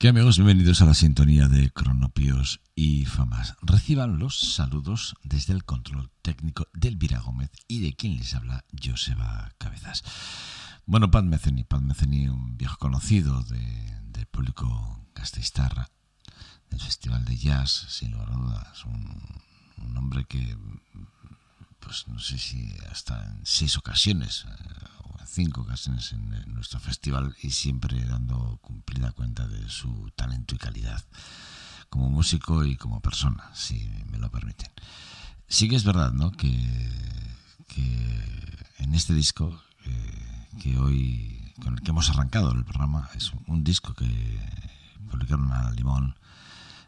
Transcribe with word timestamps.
¿Qué 0.00 0.06
amigos? 0.06 0.36
Bienvenidos 0.36 0.80
a 0.80 0.84
la 0.84 0.94
sintonía 0.94 1.48
de 1.48 1.72
Cronopios 1.72 2.60
y 2.76 3.04
Famas. 3.06 3.56
Reciban 3.62 4.20
los 4.20 4.38
saludos 4.38 5.16
desde 5.24 5.52
el 5.54 5.64
control 5.64 6.08
técnico 6.22 6.68
de 6.72 6.86
Elvira 6.86 7.18
Gómez 7.18 7.50
y 7.66 7.80
de 7.80 7.94
quien 7.94 8.16
les 8.16 8.32
habla, 8.32 8.64
Joseba 8.80 9.50
Cabezas. 9.58 10.04
Bueno, 10.86 11.10
Pat 11.10 11.24
Meceni, 11.24 11.64
Pat 11.64 11.80
Meceni, 11.80 12.28
un 12.28 12.56
viejo 12.56 12.76
conocido 12.76 13.42
del 13.42 14.26
público 14.30 15.04
gasteiztarra, 15.16 15.90
del 16.70 16.80
Festival 16.80 17.24
de 17.24 17.36
Jazz, 17.36 17.86
sin 17.88 18.12
lugar 18.12 18.30
a 18.30 18.36
dudas. 18.36 18.84
Un, 18.84 19.20
un 19.78 19.96
hombre 19.96 20.26
que, 20.26 20.56
pues 21.80 22.06
no 22.06 22.20
sé 22.20 22.38
si 22.38 22.72
hasta 22.88 23.32
en 23.32 23.40
seis 23.44 23.76
ocasiones 23.76 24.46
cinco 25.28 25.60
ocasiones 25.60 26.12
en, 26.12 26.28
nuestro 26.54 26.80
festival 26.80 27.36
y 27.42 27.50
siempre 27.50 28.02
dando 28.04 28.58
cumplida 28.62 29.12
cuenta 29.12 29.46
de 29.46 29.68
su 29.68 30.10
talento 30.16 30.54
y 30.54 30.58
calidad 30.58 31.04
como 31.88 32.10
músico 32.10 32.64
y 32.64 32.76
como 32.76 33.00
persona, 33.00 33.50
si 33.54 33.88
me 34.10 34.18
lo 34.18 34.30
permiten. 34.30 34.70
Sí 35.46 35.68
que 35.68 35.76
es 35.76 35.84
verdad, 35.84 36.12
¿no? 36.12 36.32
Que, 36.32 36.48
en 38.78 38.94
este 38.94 39.14
disco 39.14 39.60
eh, 39.84 40.46
que 40.60 40.78
hoy 40.78 41.52
con 41.62 41.74
el 41.74 41.80
que 41.82 41.90
hemos 41.90 42.08
arrancado 42.10 42.52
el 42.52 42.64
programa 42.64 43.08
es 43.14 43.32
un, 43.46 43.62
disco 43.62 43.94
que 43.94 44.06
publicaron 45.10 45.52
a 45.52 45.70
Limón, 45.72 46.16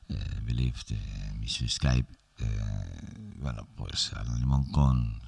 eh, 0.08 0.40
Believe 0.42 0.78
de 0.88 0.98
Miss 1.38 1.62
Skype. 1.68 2.10
Eh, 2.38 3.34
bueno, 3.36 3.68
pues 3.76 4.12
a 4.14 4.24
Limón 4.38 4.70
con 4.70 5.20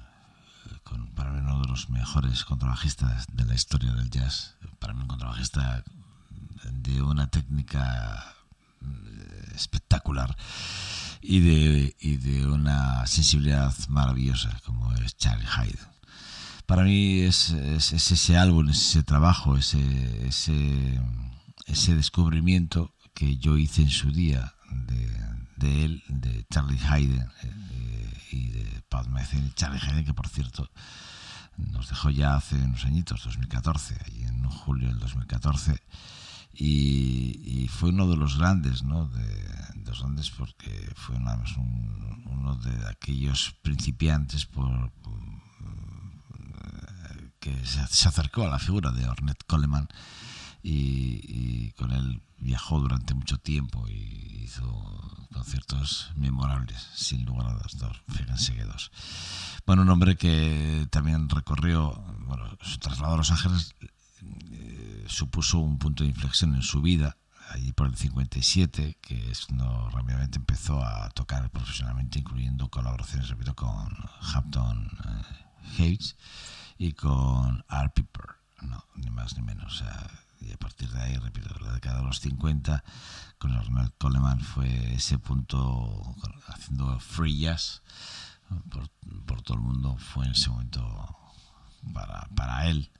para 1.15 1.31
mí 1.31 1.39
uno 1.39 1.61
de 1.61 1.67
los 1.67 1.89
mejores 1.89 2.45
contrabajistas 2.45 3.25
de 3.31 3.45
la 3.45 3.55
historia 3.55 3.91
del 3.93 4.09
jazz, 4.09 4.55
para 4.79 4.93
mí 4.93 5.01
un 5.01 5.07
contrabajista 5.07 5.83
de 6.71 7.01
una 7.01 7.27
técnica 7.27 8.35
eh, 8.81 9.51
espectacular 9.55 10.35
y 11.21 11.39
de, 11.39 12.45
una 12.47 13.07
sensibilidad 13.07 13.73
maravillosa 13.87 14.59
como 14.65 14.91
es 14.93 15.15
Charlie 15.17 15.47
Hyde. 15.47 15.79
Para 16.65 16.83
mí 16.83 17.21
es, 17.21 17.51
ese 17.51 18.37
álbum, 18.37 18.69
ese 18.69 19.03
trabajo, 19.03 19.57
ese, 19.57 19.81
ese 20.27 21.95
descubrimiento 21.95 22.93
que 23.13 23.37
yo 23.37 23.57
hice 23.57 23.83
en 23.83 23.89
su 23.89 24.11
día 24.11 24.53
de, 24.69 25.32
de 25.57 25.85
él, 25.85 26.03
de 26.07 26.45
Charlie 26.49 26.79
Hayden 26.89 27.29
eh, 27.43 28.17
y 28.31 28.47
de 28.49 28.83
Pat 28.89 29.07
Metheny. 29.07 29.51
Charlie 29.55 29.79
Hayden, 29.79 30.05
que 30.05 30.13
por 30.13 30.27
cierto 30.27 30.69
nos 31.57 31.89
dejó 31.89 32.09
ya 32.09 32.35
hace 32.35 32.55
unos 32.55 32.85
añitos, 32.85 33.23
2014, 33.23 33.97
ahí 34.05 34.23
en 34.23 34.43
julio 34.49 34.87
del 34.87 34.99
2014, 34.99 35.81
y, 36.55 37.67
fue 37.69 37.89
uno 37.89 38.07
de 38.07 38.15
los 38.15 38.37
grandes, 38.37 38.83
¿no? 38.83 39.07
De, 39.07 39.83
los 39.85 39.99
grandes 39.99 40.29
porque 40.31 40.91
fue 40.95 41.15
uno 41.15 42.55
de 42.55 42.87
aquellos 42.87 43.55
principiantes 43.61 44.45
por, 44.45 44.91
que 47.39 47.65
se, 47.65 48.07
acercó 48.07 48.43
a 48.43 48.49
la 48.49 48.59
figura 48.59 48.91
de 48.91 49.07
Ornette 49.07 49.43
Coleman 49.45 49.87
y, 50.63 51.71
con 51.71 51.91
él 51.91 52.21
viajó 52.37 52.79
durante 52.79 53.13
mucho 53.13 53.37
tiempo 53.37 53.87
y 53.89 54.43
hizo 54.43 55.27
conciertos 55.33 56.11
memorables, 56.15 56.81
sin 56.95 57.25
lugar 57.25 57.47
a 57.47 57.53
dudas, 57.53 57.75
fíjense 58.07 58.53
que 58.53 58.63
dos. 58.63 58.91
Bueno, 59.65 59.81
un 59.81 59.89
hombre 59.89 60.15
que 60.15 60.87
también 60.89 61.29
recorrió, 61.29 61.93
bueno, 62.27 62.45
su 62.61 62.77
traslado 62.79 63.15
a 63.15 63.17
Los 63.17 63.31
Ángeles 63.31 63.75
eh, 64.51 65.05
supuso 65.07 65.59
un 65.59 65.77
punto 65.77 66.03
de 66.03 66.09
inflexión 66.09 66.55
en 66.55 66.61
su 66.61 66.81
vida, 66.81 67.17
allí 67.51 67.73
por 67.73 67.87
el 67.87 67.95
57, 67.95 68.97
que 69.01 69.31
es 69.31 69.45
cuando 69.45 69.89
rápidamente 69.89 70.37
empezó 70.37 70.83
a 70.83 71.09
tocar 71.09 71.49
profesionalmente, 71.49 72.19
incluyendo 72.19 72.69
colaboraciones, 72.69 73.29
repito, 73.29 73.55
con 73.55 73.89
Hampton 74.33 74.89
eh, 75.79 75.97
y 76.77 76.93
con 76.93 77.63
Art 77.67 77.93
Piper, 77.93 78.35
no, 78.61 78.85
ni 78.95 79.09
más 79.09 79.35
ni 79.35 79.43
menos. 79.43 79.81
O 79.81 79.85
sea, 79.85 80.22
y 80.47 80.51
a 80.51 80.57
partir 80.57 80.89
de 80.89 81.01
ahí, 81.01 81.15
repito, 81.17 81.53
la 81.59 81.73
década 81.73 81.99
de 81.99 82.05
los 82.05 82.19
50, 82.19 82.83
con 83.37 83.51
Arnold 83.53 83.93
Coleman 83.97 84.39
fue 84.39 84.93
ese 84.93 85.17
punto, 85.17 86.15
haciendo 86.47 86.99
free 86.99 87.39
jazz 87.39 87.81
por, 88.69 88.89
por 89.25 89.41
todo 89.41 89.57
el 89.57 89.63
mundo, 89.63 89.97
fue 89.97 90.25
en 90.25 90.31
ese 90.31 90.49
momento 90.49 91.17
para, 91.93 92.27
para 92.35 92.67
él 92.67 92.91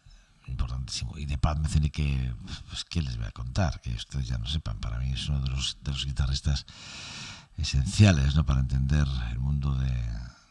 importantísimo. 0.47 1.17
Y 1.17 1.25
de 1.25 1.37
Pat 1.37 1.59
Metheny 1.59 1.89
que, 1.89 2.35
pues, 2.67 2.83
¿qué 2.85 3.01
les 3.01 3.17
voy 3.17 3.25
a 3.25 3.31
contar? 3.31 3.81
Que 3.81 3.93
ustedes 3.93 4.27
ya 4.27 4.37
no 4.37 4.47
sepan, 4.47 4.79
para 4.79 4.99
mí 4.99 5.11
es 5.11 5.27
uno 5.29 5.41
de 5.41 5.49
los, 5.49 5.77
de 5.81 5.91
los 5.91 6.05
guitarristas 6.05 6.65
esenciales 7.57 8.35
¿no? 8.35 8.45
para 8.45 8.59
entender 8.59 9.07
el 9.31 9.39
mundo 9.39 9.75
de, 9.75 9.93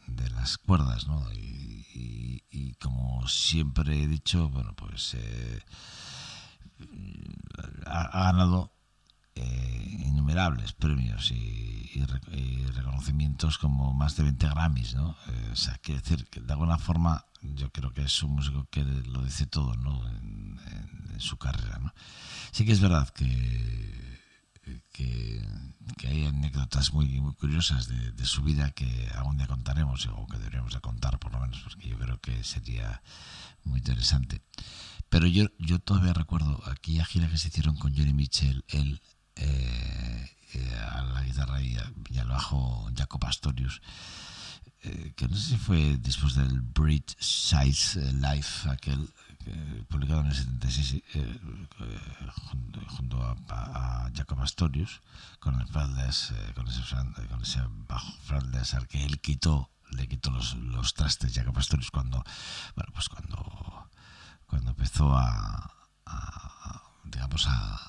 de 0.07 0.31
las 0.31 0.59
cuerdas. 0.59 1.07
¿no? 1.07 1.31
Y, 1.33 1.87
y, 1.95 2.45
y, 2.51 2.75
como 2.75 3.27
siempre 3.29 4.03
he 4.03 4.09
dicho, 4.09 4.49
bueno, 4.49 4.75
pues... 4.75 5.15
Eh, 5.15 5.61
ha, 7.87 8.25
ganado 8.25 8.73
eh, 9.35 9.99
innumerables 10.07 10.73
premios 10.73 11.31
y, 11.31 11.71
reconocimientos 12.75 13.59
como 13.59 13.93
más 13.93 14.17
de 14.17 14.23
20 14.23 14.49
Grammys, 14.49 14.95
¿no? 14.95 15.17
Eh, 15.29 15.51
o 15.53 15.57
sea, 15.57 15.77
quiere 15.79 16.01
decir 16.01 16.27
que 16.29 16.41
de 16.41 16.53
alguna 16.53 16.79
forma 16.79 17.27
yo 17.43 17.71
creo 17.71 17.93
que 17.93 18.03
es 18.03 18.23
un 18.23 18.33
músico 18.37 18.67
que 18.71 18.83
lo 18.83 19.23
dice 19.23 19.47
todo, 19.47 19.75
¿no? 19.77 20.09
En, 20.09 20.43
su 21.19 21.37
carrera, 21.37 21.79
¿no? 21.79 21.95
Sí 22.51 22.65
que 22.65 22.73
es 22.73 22.81
verdad 22.81 23.09
que, 23.11 24.19
que, 24.93 25.47
hay 26.09 26.27
anécdotas 26.27 26.93
muy, 26.93 27.21
muy 27.21 27.33
curiosas 27.35 27.87
de, 27.87 28.11
de, 28.11 28.27
su 28.27 28.43
vida 28.43 28.73
que 28.73 29.09
algún 29.15 29.37
día 29.37 29.47
contaremos 29.47 30.05
o 30.07 30.27
que 30.27 30.39
deberíamos 30.39 30.73
de 30.73 30.81
contar 30.81 31.21
por 31.21 31.31
lo 31.31 31.39
menos 31.39 31.61
porque 31.61 31.89
yo 31.89 31.97
creo 31.97 32.21
que 32.21 32.43
sería 32.43 33.03
muy 33.65 33.79
interesante. 33.79 34.43
Pero 35.13 35.27
yo, 35.27 35.45
yo 35.59 35.79
todavía 35.79 36.15
recuerdo 36.15 36.59
aquella 36.65 37.05
gira 37.05 37.29
que 37.29 37.37
se 37.37 37.49
hicieron 37.49 37.77
con 37.77 37.95
Johnny 37.95 38.15
Mitchell, 38.15 38.65
él 38.69 38.99
eh, 39.37 40.31
eh, 40.55 40.75
a 40.91 41.03
la 41.03 41.23
guitarra 41.23 41.61
y, 41.61 41.77
al 41.77 42.29
bajo 42.29 42.91
Jaco 42.97 43.19
Pastorius, 43.19 43.83
eh, 44.81 45.13
que 45.15 45.29
no 45.29 45.37
sé 45.37 45.51
si 45.51 45.57
fue 45.59 45.99
después 45.99 46.35
del 46.35 46.63
Brit 46.63 47.13
Size 47.19 48.11
Life, 48.15 48.71
aquel 48.71 49.07
publicado 49.89 50.23
en 50.23 50.29
el 50.29 50.35
76 50.35 51.03
junto, 52.87 53.23
a, 53.23 53.37
a, 53.51 54.11
Jaco 54.17 54.35
Pastorius, 54.35 55.03
con 55.41 55.61
el 55.61 55.67
Fraldes, 55.67 56.33
con, 56.55 56.67
ese, 56.69 56.81
con 57.29 57.43
ese 57.43 57.61
bajo 57.87 58.13
Fraldes 58.25 58.73
al 58.73 58.89
que 58.89 59.05
él 59.05 59.21
quitó, 59.21 59.69
le 59.91 60.09
quitó 60.09 60.31
los, 60.31 60.55
los 60.55 60.95
trastes 60.95 61.35
Jaco 61.35 61.53
Pastorius 61.53 61.91
cuando, 61.91 62.25
bueno, 62.77 62.93
pues 62.95 63.11
cuando 63.11 63.82
cuando 64.53 64.73
empezó 64.73 65.17
a, 65.17 65.73
digamos, 67.05 67.47
a, 67.49 67.89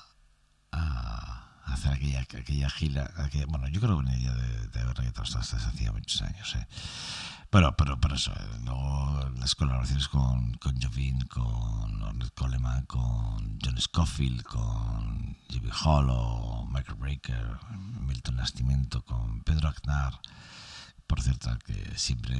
hacer 1.66 1.92
aquella, 1.92 2.20
aquella 2.20 2.70
gira, 2.70 3.10
bueno, 3.48 3.68
yo 3.68 3.82
creo 3.82 3.98
que 3.98 4.04
venía 4.06 4.32
de, 4.32 4.68
de 4.68 4.94
registrado 4.94 5.40
hasta 5.40 5.56
hacía 5.58 5.92
muchos 5.92 6.22
años, 6.22 6.54
¿eh? 6.54 6.66
Pero, 7.50 7.76
pero, 7.76 8.00
pero 8.00 8.14
eso, 8.14 8.32
eh, 8.32 8.60
luego 8.64 9.28
las 9.38 9.54
colaboraciones 9.54 10.08
con, 10.08 10.54
con 10.54 10.80
Jovin, 10.80 11.20
con 11.26 12.02
Ornette 12.02 12.32
Coleman, 12.32 12.86
con 12.86 13.58
John 13.62 13.78
Scofield, 13.78 14.42
con 14.42 15.36
Jimmy 15.50 15.70
Hall 15.84 16.08
o 16.08 16.66
Michael 16.72 16.96
Breaker, 16.96 17.58
Milton 18.00 18.36
Nascimento, 18.36 19.04
con 19.04 19.42
Pedro 19.42 19.68
Aznar, 19.68 20.18
por 21.06 21.20
cierto, 21.20 21.56
que 21.66 21.92
siempre, 21.96 22.34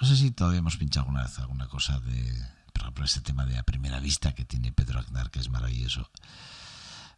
no 0.00 0.06
sé 0.08 0.16
si 0.16 0.32
todavía 0.32 0.58
hemos 0.58 0.76
pinchado 0.76 1.04
alguna 1.04 1.22
vez 1.22 1.38
alguna 1.38 1.68
cosa 1.68 2.00
de 2.00 2.59
por 2.80 3.04
ejemplo, 3.04 3.22
tema 3.22 3.46
de 3.46 3.58
a 3.58 3.62
primera 3.62 4.00
vista 4.00 4.32
que 4.32 4.44
tiene 4.44 4.72
Pedro 4.72 5.00
Aznar, 5.00 5.30
que 5.30 5.40
es 5.40 5.50
maravilloso. 5.50 6.10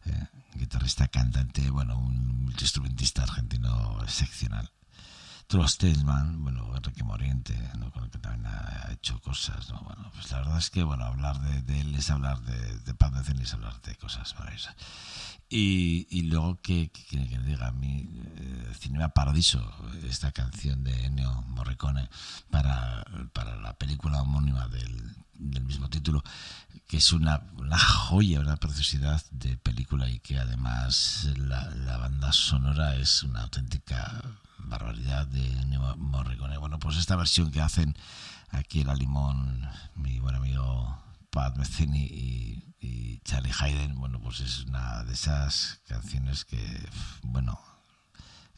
Eh, 0.05 0.27
guitarrista, 0.55 1.07
cantante, 1.07 1.69
bueno, 1.69 1.97
un 1.97 2.53
instrumentista 2.59 3.23
argentino 3.23 3.99
excepcional. 4.03 4.69
Trost 5.47 5.75
Stelsman, 5.75 6.43
bueno, 6.43 6.75
Enrique 6.75 7.03
Moriente, 7.03 7.55
¿no? 7.77 7.91
con 7.91 8.03
el 8.03 8.09
que 8.09 8.17
también 8.17 8.45
ha 8.47 8.89
hecho 8.91 9.19
cosas, 9.21 9.69
¿no? 9.69 9.79
Bueno, 9.81 10.09
pues 10.13 10.31
la 10.31 10.39
verdad 10.39 10.57
es 10.57 10.69
que, 10.69 10.83
bueno, 10.83 11.05
hablar 11.05 11.39
de, 11.41 11.79
él 11.79 11.95
es 11.95 12.09
hablar 12.09 12.41
de, 12.41 12.79
de 12.79 12.93
Paz 12.93 13.13
es 13.29 13.53
hablar 13.53 13.81
de 13.81 13.95
cosas 13.95 14.33
maravillosas. 14.35 14.75
Y, 15.49 16.07
y 16.09 16.23
luego 16.23 16.59
que, 16.61 16.89
que, 16.89 17.17
diga 17.17 17.67
a 17.67 17.71
mí 17.71 18.09
eh, 18.37 18.73
Cinema 18.79 19.09
Paradiso, 19.09 19.61
esta 20.03 20.31
canción 20.31 20.83
de 20.83 21.05
Ennio 21.05 21.43
Morricone 21.49 22.09
para, 22.49 23.05
para 23.33 23.57
la 23.57 23.77
película 23.77 24.21
homónima 24.21 24.67
del, 24.67 25.15
del 25.51 25.63
mismo 25.63 25.89
título, 25.89 26.23
que 26.87 26.97
es 26.97 27.11
una, 27.13 27.43
una, 27.57 27.77
joya, 27.77 28.39
una 28.39 28.57
preciosidad 28.57 29.21
de 29.31 29.57
película 29.57 30.09
y 30.09 30.19
que 30.19 30.39
además 30.39 31.27
la, 31.37 31.69
la 31.69 31.97
banda 31.97 32.31
sonora 32.31 32.95
es 32.95 33.23
una 33.23 33.41
auténtica 33.41 34.21
barbaridad 34.57 35.27
de 35.27 35.43
Morricone. 35.97 36.57
Bueno, 36.57 36.79
pues 36.79 36.97
esta 36.97 37.15
versión 37.15 37.51
que 37.51 37.61
hacen 37.61 37.95
aquí 38.49 38.81
en 38.81 38.87
la 38.87 38.95
Limón, 38.95 39.67
mi 39.95 40.19
buen 40.19 40.35
amigo 40.35 40.97
Pat 41.29 41.57
Metheny 41.57 42.05
y, 42.05 42.75
y 42.79 43.19
Charlie 43.19 43.53
Hayden, 43.59 43.95
bueno, 43.95 44.19
pues 44.21 44.39
es 44.39 44.65
una 44.65 45.03
de 45.03 45.13
esas 45.13 45.81
canciones 45.87 46.45
que, 46.45 46.89
bueno, 47.23 47.59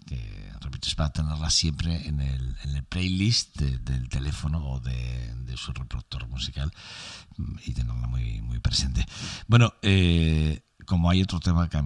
que 0.06 0.52
repito, 0.62 0.88
es 0.88 0.96
para 0.96 1.12
tenerla 1.12 1.50
siempre 1.50 2.08
en 2.08 2.20
el, 2.20 2.58
en 2.64 2.76
el 2.76 2.84
playlist 2.84 3.58
de, 3.58 3.78
del 3.80 4.10
teléfono 4.10 4.64
o 4.66 4.80
de, 4.80 5.34
su 5.56 5.72
reproductor 5.72 6.28
musical 6.28 6.70
y 7.66 7.74
tenerla 7.74 8.08
muy, 8.08 8.42
muy 8.42 8.60
presente. 8.60 9.06
Bueno, 9.48 9.74
eh, 9.82 10.66
como 10.86 11.10
hay 11.10 11.22
otro 11.22 11.40
tema 11.40 11.70
que 11.70 11.78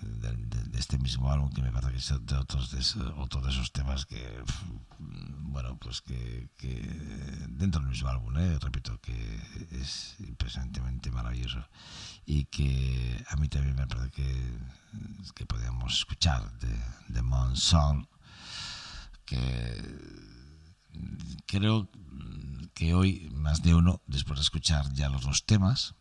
de, 0.00 0.78
este 0.78 0.98
mismo 0.98 1.30
álbum 1.30 1.50
que 1.52 1.62
me 1.62 1.70
parece 1.70 1.92
que 1.92 1.98
es 1.98 2.26
de 2.26 2.36
otros 2.36 2.70
de, 2.70 3.04
otro 3.18 3.40
de 3.40 3.50
esos 3.50 3.70
temas 3.70 4.04
que 4.06 4.42
bueno 4.98 5.78
pues 5.78 6.00
que, 6.00 6.48
que 6.56 6.74
dentro 7.48 7.80
del 7.80 7.90
mismo 7.90 8.08
álbum 8.08 8.36
¿eh? 8.38 8.58
repito 8.60 8.98
que 9.00 9.14
es 9.70 10.16
impresionantemente 10.20 11.10
maravilloso 11.10 11.64
y 12.24 12.44
que 12.46 13.24
a 13.28 13.36
mí 13.36 13.48
también 13.48 13.76
me 13.76 13.86
parece 13.86 14.10
que, 14.10 14.58
que 15.34 15.46
podíamos 15.46 15.92
escuchar 15.94 16.52
de, 16.58 16.76
de 17.08 17.22
Monson 17.22 18.08
que 19.24 19.82
creo 21.46 21.88
que 22.74 22.94
hoy 22.94 23.30
más 23.34 23.62
de 23.62 23.74
uno 23.74 24.02
después 24.06 24.38
de 24.38 24.44
escuchar 24.44 24.92
ya 24.92 25.08
los 25.08 25.22
dos 25.22 25.44
temas 25.46 25.94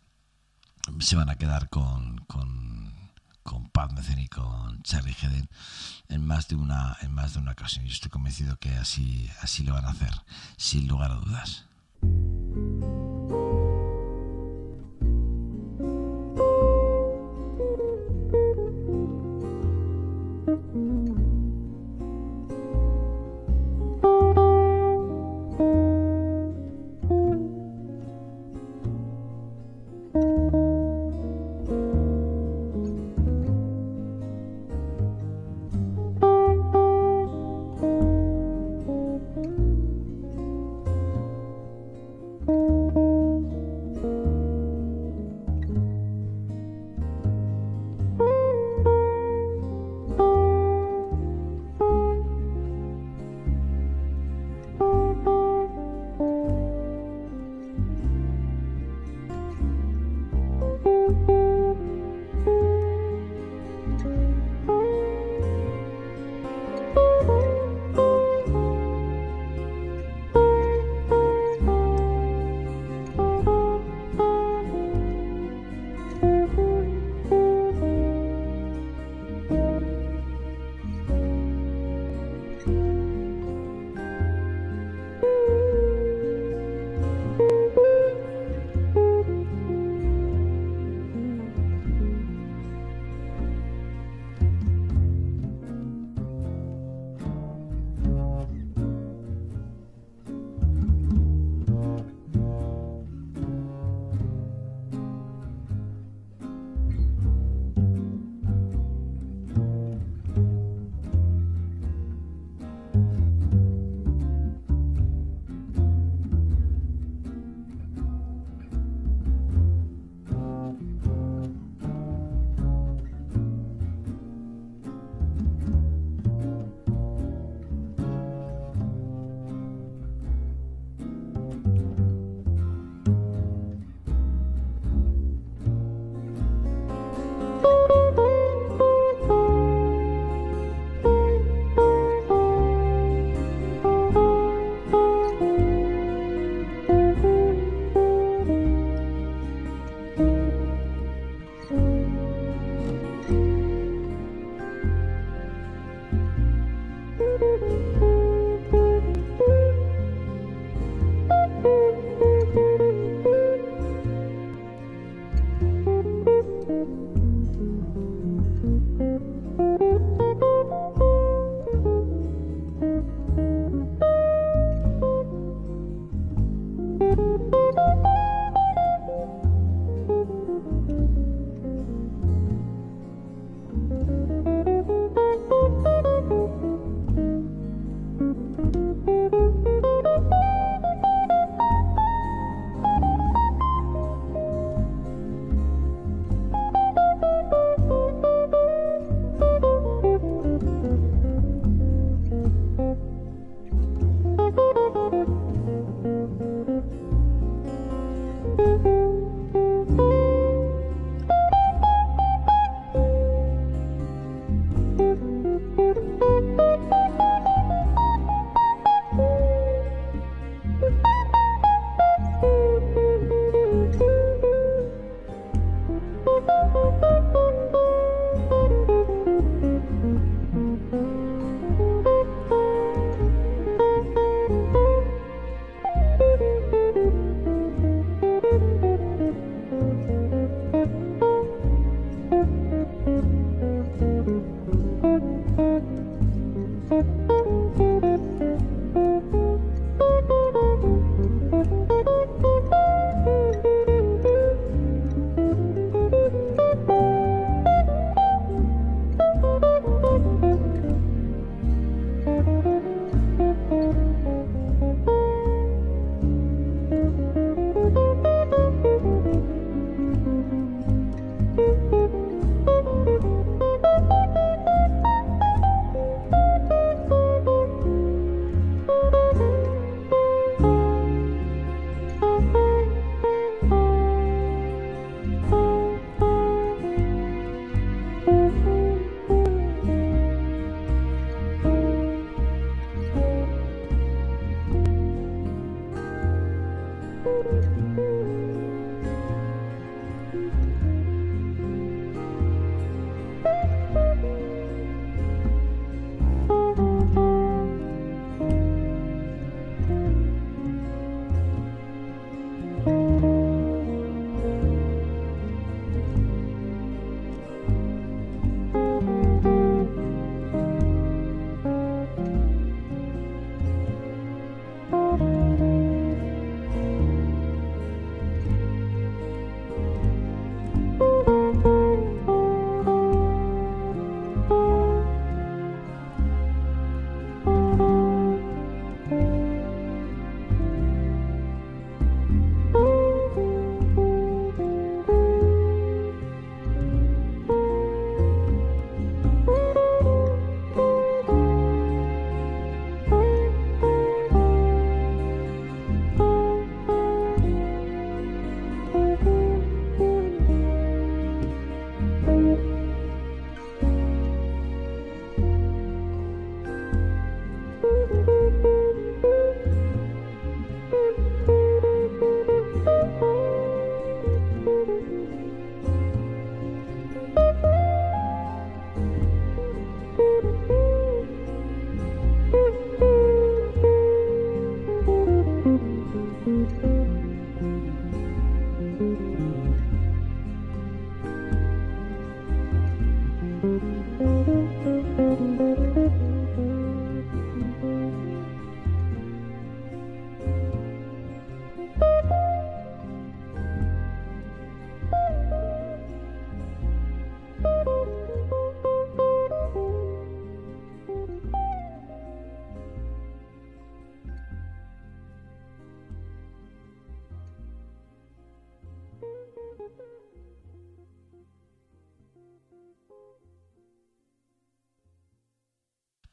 se 0.99 1.15
van 1.15 1.29
a 1.29 1.35
quedar 1.35 1.69
con, 1.69 2.17
con 2.25 2.81
con 3.43 3.69
Pat 3.69 3.91
Metheny 3.91 4.23
y 4.23 4.27
con 4.27 4.81
Charlie 4.83 5.15
Heden 5.19 5.49
en 6.09 6.25
más 6.25 6.47
de 6.47 6.55
una 6.55 6.97
en 7.01 7.13
más 7.13 7.33
de 7.33 7.39
una 7.39 7.51
ocasión. 7.51 7.85
Yo 7.85 7.91
estoy 7.91 8.11
convencido 8.11 8.57
que 8.57 8.69
así 8.75 9.29
así 9.41 9.63
lo 9.63 9.73
van 9.73 9.85
a 9.85 9.89
hacer, 9.91 10.13
sin 10.57 10.87
lugar 10.87 11.11
a 11.11 11.15
dudas. 11.15 11.65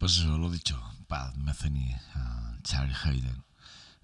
Pues 0.08 0.20
eso, 0.20 0.38
lo 0.38 0.48
dicho, 0.48 0.80
Pat 1.06 1.36
Metheny, 1.36 1.94
Charlie 2.62 2.96
Hayden, 3.04 3.44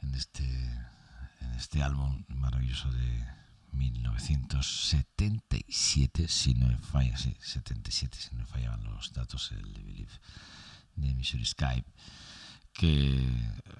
en 0.02 0.14
este, 0.14 0.44
en 0.44 1.54
este 1.56 1.82
álbum 1.82 2.26
maravilloso 2.28 2.92
de 2.92 3.24
1977, 3.72 6.28
si 6.28 6.52
no 6.52 6.78
falla, 6.80 7.16
sí, 7.16 7.34
77, 7.40 8.18
si 8.20 8.36
no 8.36 8.44
fallaban 8.44 8.84
los 8.84 9.14
datos, 9.14 9.50
el 9.52 9.82
Believe 9.82 10.12
de 10.96 11.14
Missouri 11.14 11.46
Skype 11.46 11.90
que 12.74 13.26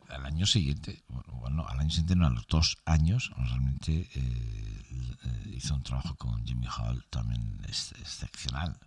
al 0.09 0.25
año 0.25 0.47
siguiente, 0.47 1.05
bueno, 1.09 1.67
al 1.69 1.81
año 1.81 1.91
siguiente, 1.91 2.17
no, 2.17 2.27
a 2.27 2.31
los 2.31 2.47
dos 2.47 2.79
años, 2.87 3.31
realmente 3.37 4.09
eh, 4.15 5.51
hizo 5.53 5.75
un 5.75 5.83
trabajo 5.83 6.15
con 6.17 6.47
Jimmy 6.47 6.67
Hall 6.67 7.05
también 7.11 7.61
excepcional. 7.67 8.79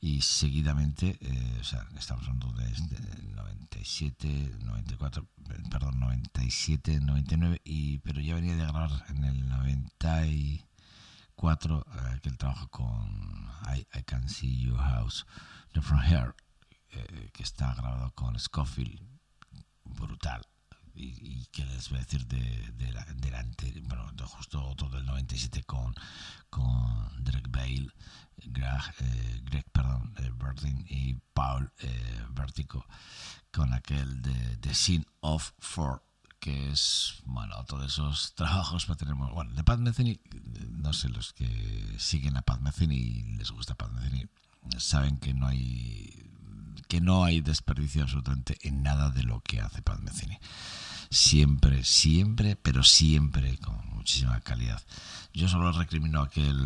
Y 0.00 0.22
seguidamente, 0.22 1.18
eh, 1.20 1.58
o 1.60 1.64
sea, 1.64 1.86
estamos 1.98 2.26
hablando 2.26 2.50
de 2.52 2.72
97, 3.34 4.56
94, 4.64 5.26
perdón, 5.70 6.00
97, 6.00 6.98
99, 7.00 7.60
y, 7.64 7.98
pero 7.98 8.20
ya 8.20 8.34
venía 8.34 8.56
de 8.56 8.62
grabar 8.62 8.90
en 9.10 9.24
el 9.24 9.48
94 9.48 11.86
eh, 11.86 11.90
aquel 12.16 12.38
trabajo 12.38 12.68
con 12.68 13.50
I, 13.76 13.84
Can 14.04 14.28
See 14.28 14.60
Your 14.60 14.78
House, 14.78 15.26
From 15.80 16.00
Here, 16.00 16.32
que 17.32 17.42
está 17.42 17.74
grabado 17.74 18.12
con 18.14 18.38
Scofield 18.38 19.11
brutal. 19.92 20.42
Y, 20.94 21.06
y, 21.06 21.46
qué 21.46 21.64
les 21.64 21.88
voy 21.88 21.98
a 21.98 22.02
decir 22.02 22.26
de, 22.26 22.38
de, 22.38 22.92
delante, 23.16 23.72
bueno, 23.84 24.10
de 24.12 24.24
justo 24.24 24.74
todo 24.76 24.98
el 24.98 25.06
97 25.06 25.62
con, 25.64 25.94
con 26.50 27.24
Drake 27.24 27.48
Bale, 27.48 27.88
Greg, 28.36 28.94
eh, 29.00 29.40
Greg 29.44 29.64
perdón, 29.72 30.14
eh, 30.18 30.30
y 30.88 31.14
Paul 31.32 31.72
eh, 31.78 32.26
Vertico, 32.32 32.86
con 33.50 33.72
aquel 33.72 34.20
de 34.20 34.56
The 34.58 34.74
Scene 34.74 35.06
of 35.20 35.52
Four, 35.60 36.02
que 36.38 36.72
es, 36.72 37.22
bueno, 37.24 37.64
todos 37.64 37.92
esos 37.92 38.34
trabajos 38.36 38.84
para 38.84 38.96
tener, 38.98 39.14
bueno, 39.14 39.54
de 39.54 39.64
Pat 39.64 39.78
Metheny, 39.78 40.20
no 40.68 40.92
sé, 40.92 41.08
los 41.08 41.32
que 41.32 41.96
siguen 41.98 42.36
a 42.36 42.42
Pat 42.42 42.60
Metheny 42.60 42.96
y 42.96 43.22
les 43.36 43.50
gusta 43.50 43.74
Pat 43.74 43.92
Metheny, 43.92 44.28
saben 44.76 45.18
que 45.18 45.32
no 45.34 45.46
hay 45.46 46.31
que 46.92 47.00
no 47.00 47.24
hay 47.24 47.40
desperdicio 47.40 48.02
absolutamente 48.02 48.58
en 48.68 48.82
nada 48.82 49.08
de 49.08 49.22
lo 49.22 49.40
que 49.40 49.62
hace 49.62 49.80
Pat 49.80 50.00
Metheny. 50.00 50.38
Siempre, 51.08 51.84
siempre, 51.84 52.54
pero 52.54 52.84
siempre 52.84 53.56
con 53.56 53.80
muchísima 53.94 54.38
calidad. 54.40 54.82
Yo 55.32 55.48
solo 55.48 55.72
recrimino 55.72 56.20
aquel, 56.20 56.60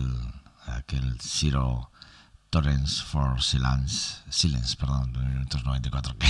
aquel 0.67 1.17
Zero 1.21 1.93
Torrents 2.51 3.05
for 3.05 3.41
Silence, 3.41 4.17
Silence 4.29 4.77
perdón, 4.77 5.13
de 5.13 5.21
1994, 5.21 6.17
que, 6.19 6.27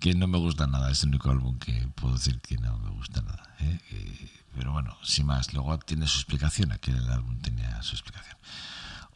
que 0.00 0.14
no 0.14 0.26
me 0.26 0.38
gusta 0.38 0.66
nada. 0.66 0.90
Es 0.90 1.02
el 1.02 1.10
único 1.10 1.30
álbum 1.30 1.58
que 1.58 1.74
puedo 1.96 2.14
decir 2.14 2.40
que 2.40 2.56
no 2.56 2.78
me 2.78 2.88
gusta 2.92 3.20
nada. 3.20 3.42
¿eh? 3.60 3.78
pero 4.54 4.72
bueno, 4.72 4.96
sin 5.02 5.26
más, 5.26 5.52
luego 5.52 5.78
tiene 5.80 6.06
su 6.06 6.20
explicación, 6.20 6.72
aquel 6.72 7.06
álbum 7.10 7.38
tenía 7.42 7.82
su 7.82 7.94
explicación. 7.94 8.38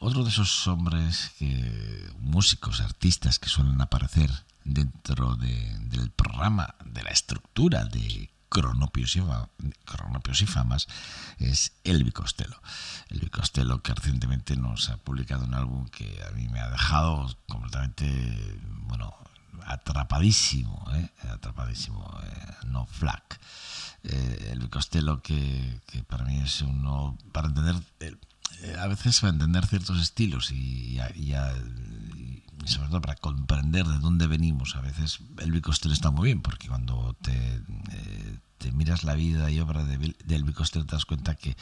Otro 0.03 0.23
de 0.23 0.31
esos 0.31 0.67
hombres, 0.67 1.31
músicos, 2.17 2.81
artistas 2.81 3.37
que 3.37 3.49
suelen 3.49 3.79
aparecer 3.81 4.31
dentro 4.63 5.35
del 5.35 6.09
programa, 6.09 6.73
de 6.83 7.03
la 7.03 7.11
estructura 7.11 7.85
de 7.85 8.31
Cronopios 8.49 9.15
y, 9.15 10.45
Famas, 10.47 10.87
es 11.37 11.73
Elvi 11.83 12.11
Costello. 12.11 12.59
Elvi 13.09 13.29
Costello 13.29 13.83
que 13.83 13.93
recientemente 13.93 14.55
nos 14.55 14.89
ha 14.89 14.97
publicado 14.97 15.45
un 15.45 15.53
álbum 15.53 15.87
que 15.89 16.19
a 16.27 16.31
mí 16.31 16.47
me 16.47 16.61
ha 16.61 16.71
dejado 16.71 17.37
completamente, 17.47 18.59
bueno, 18.87 19.15
atrapadísimo, 19.67 20.83
¿eh? 20.95 21.11
atrapadísimo, 21.29 22.11
eh, 22.23 22.55
no 22.65 22.87
flack. 22.87 23.39
Eh, 24.03 24.49
Elvi 24.53 24.67
Costello 24.67 25.21
que, 25.21 25.79
para 26.09 26.25
mí 26.25 26.39
es 26.39 26.63
uno, 26.63 27.19
para 27.31 27.49
entender... 27.49 27.75
a 28.79 28.87
veces 28.87 29.19
para 29.19 29.33
entender 29.33 29.65
ciertos 29.65 30.01
estilos 30.01 30.51
y, 30.51 30.99
sobre 32.65 32.89
todo 32.89 33.01
para 33.01 33.15
comprender 33.15 33.85
de 33.85 33.99
dónde 33.99 34.27
venimos, 34.27 34.75
a 34.75 34.81
veces 34.81 35.19
el 35.39 35.51
Bicostel 35.51 35.91
está 35.91 36.11
muy 36.11 36.27
bien, 36.27 36.41
porque 36.41 36.67
cuando 36.67 37.15
te, 37.21 37.33
eh, 37.33 38.71
miras 38.73 39.03
la 39.03 39.15
vida 39.15 39.49
y 39.49 39.59
obra 39.59 39.83
de, 39.83 40.15
del 40.25 40.43
Bicostel 40.43 40.85
te 40.85 40.95
das 40.95 41.05
cuenta 41.05 41.35
que, 41.35 41.55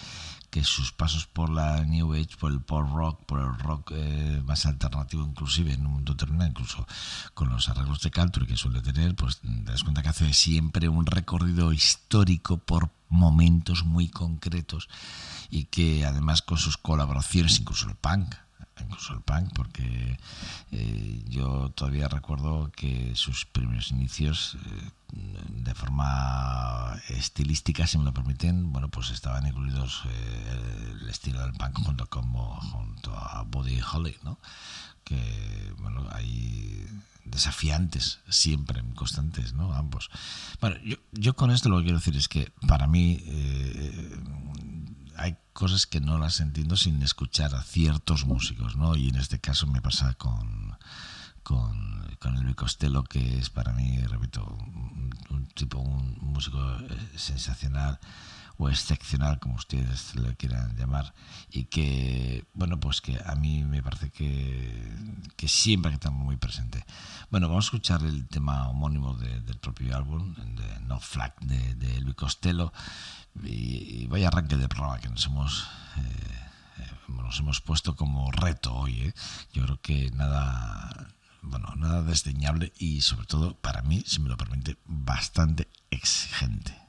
que 0.49 0.63
sus 0.63 0.91
pasos 0.91 1.27
por 1.27 1.49
la 1.49 1.85
New 1.85 2.13
Age, 2.13 2.37
por 2.39 2.51
el 2.51 2.61
pop 2.61 2.87
rock, 2.93 3.25
por 3.25 3.39
el 3.39 3.57
rock 3.59 3.91
eh, 3.95 4.41
más 4.45 4.65
alternativo 4.65 5.23
inclusive 5.25 5.73
en 5.73 5.85
un 5.85 5.93
mundo 5.93 6.13
determinado, 6.13 6.49
incluso 6.49 6.87
con 7.33 7.49
los 7.49 7.69
arreglos 7.69 8.01
de 8.01 8.11
country 8.11 8.45
que 8.45 8.57
suele 8.57 8.81
tener, 8.81 9.15
pues 9.15 9.39
te 9.39 9.47
das 9.63 9.83
cuenta 9.83 10.01
que 10.01 10.09
hace 10.09 10.33
siempre 10.33 10.89
un 10.89 11.05
recorrido 11.05 11.71
histórico 11.71 12.57
por 12.57 12.89
momentos 13.09 13.83
muy 13.83 14.07
concretos 14.07 14.87
y 15.49 15.65
que 15.65 16.05
además 16.05 16.41
con 16.41 16.57
sus 16.57 16.77
colaboraciones, 16.77 17.59
incluso 17.59 17.87
el 17.87 17.95
punk, 17.95 18.35
incluso 18.81 19.13
el 19.13 19.21
punk, 19.21 19.51
porque 19.53 20.17
eh, 20.71 21.23
yo 21.27 21.71
todavía 21.75 22.07
recuerdo 22.07 22.71
que 22.75 23.13
sus 23.15 23.45
primeros 23.45 23.91
inicios, 23.91 24.57
eh, 24.65 24.91
de 25.49 25.73
forma 25.73 26.99
estilística, 27.09 27.87
si 27.87 27.97
me 27.97 28.05
lo 28.05 28.13
permiten, 28.13 28.71
bueno, 28.71 28.89
pues 28.89 29.09
estaban 29.09 29.47
incluidos 29.47 30.03
eh, 30.05 30.95
el 31.01 31.09
estilo 31.09 31.41
del 31.41 31.53
punk 31.53 31.77
junto, 31.83 32.05
como, 32.07 32.55
junto 32.61 33.15
a 33.15 33.43
Buddy 33.43 33.79
Holly, 33.81 34.17
¿no? 34.23 34.37
Que, 35.03 35.73
bueno, 35.79 36.07
hay 36.11 36.87
desafiantes 37.25 38.19
siempre, 38.29 38.83
constantes, 38.95 39.53
¿no? 39.53 39.73
Ambos. 39.73 40.09
Bueno, 40.61 40.77
yo, 40.83 40.97
yo 41.11 41.35
con 41.35 41.51
esto 41.51 41.69
lo 41.69 41.77
que 41.77 41.83
quiero 41.83 41.99
decir 41.99 42.15
es 42.15 42.27
que 42.27 42.51
para 42.67 42.87
mí 42.87 43.23
hay 45.19 45.37
cosas 45.53 45.85
que 45.85 45.99
no 45.99 46.17
las 46.17 46.39
entiendo 46.39 46.77
sin 46.77 47.01
escuchar 47.03 47.53
a 47.53 47.61
ciertos 47.61 48.25
músicos, 48.25 48.75
¿no? 48.77 48.95
Y 48.95 49.09
en 49.09 49.17
este 49.17 49.39
caso 49.39 49.67
me 49.67 49.81
pasa 49.81 50.13
con, 50.13 50.77
con, 51.43 52.15
con 52.19 52.37
el 52.37 52.55
Costello, 52.55 53.03
que 53.03 53.37
es 53.37 53.49
para 53.49 53.73
mí, 53.73 53.99
repito, 53.99 54.45
un, 55.29 55.47
tipo, 55.53 55.79
un 55.79 56.17
músico 56.21 56.59
eh, 56.79 57.11
sensacional 57.17 57.99
o 58.59 58.67
excepcional, 58.69 59.39
como 59.39 59.55
ustedes 59.55 60.13
lo 60.15 60.35
quieran 60.35 60.75
llamar, 60.75 61.13
y 61.49 61.63
que, 61.65 62.45
bueno, 62.53 62.77
pues 62.77 62.99
que 62.99 63.17
a 63.25 63.33
mí 63.35 63.63
me 63.63 63.81
parece 63.81 64.11
que, 64.11 65.47
siempre 65.47 65.97
que 65.97 66.09
muy 66.09 66.35
presente. 66.35 66.85
Bueno, 67.31 67.47
vamos 67.47 67.65
a 67.65 67.67
escuchar 67.67 68.03
el 68.03 68.27
tema 68.27 68.67
homónimo 68.67 69.13
del 69.15 69.57
propio 69.59 69.95
álbum, 69.95 70.35
de 70.35 70.79
No 70.81 70.99
Flag, 70.99 71.39
de, 71.39 71.75
de 71.75 71.95
Elvis 71.95 72.15
Costello, 72.15 72.73
y, 73.43 74.07
vaya 74.07 74.27
arranque 74.27 74.57
de 74.57 74.67
programa 74.67 74.99
que 74.99 75.07
nos 75.07 75.25
hemos, 75.25 75.63
eh, 75.95 76.49
eh, 76.79 76.91
nos 77.07 77.39
hemos 77.39 77.61
puesto 77.61 77.95
como 77.95 78.29
reto 78.29 78.73
hoy. 78.75 79.03
¿eh? 79.03 79.13
Yo 79.53 79.63
creo 79.63 79.81
que 79.81 80.11
nada, 80.11 81.07
bueno, 81.41 81.73
nada 81.77 82.01
desdeñable 82.03 82.73
y 82.77 82.99
sobre 83.01 83.25
todo 83.25 83.55
para 83.55 83.83
mí, 83.83 84.03
si 84.05 84.19
me 84.19 84.27
lo 84.27 84.35
permite, 84.35 84.77
bastante 84.85 85.69
exigente. 85.91 86.88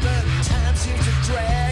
but 0.00 0.24
time 0.44 0.74
seems 0.74 1.04
to 1.04 1.30
drag. 1.30 1.65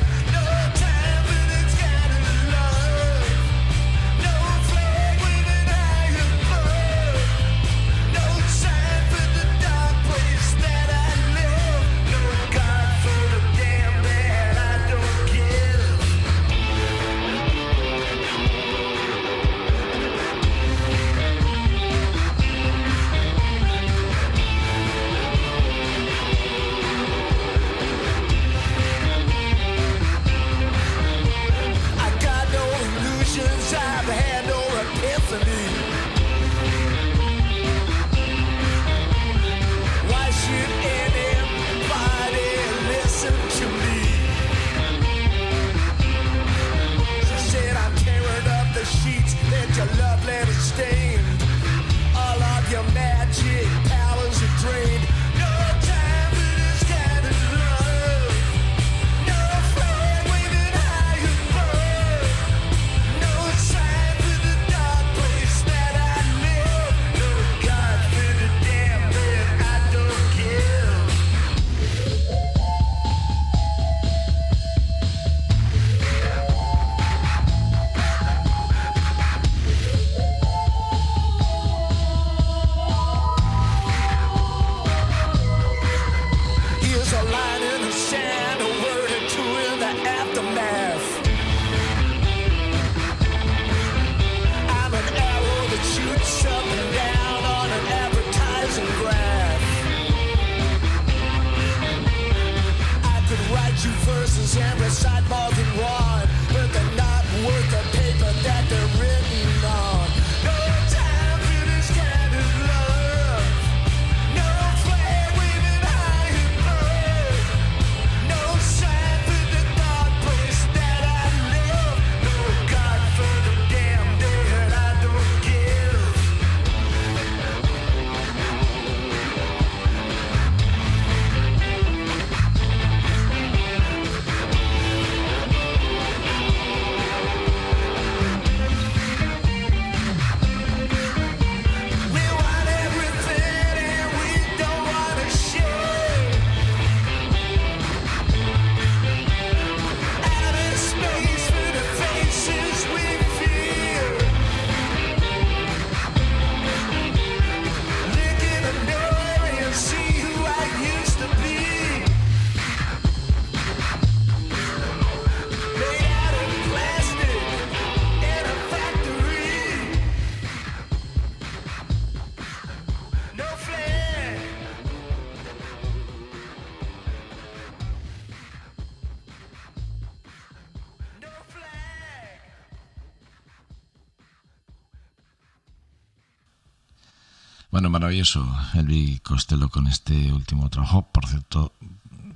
Maravilloso 188.14 188.46
Elvi 188.74 189.18
Costello 189.24 189.68
con 189.68 189.88
este 189.88 190.32
último 190.32 190.70
trabajo, 190.70 191.02
por 191.10 191.26
cierto, 191.26 191.72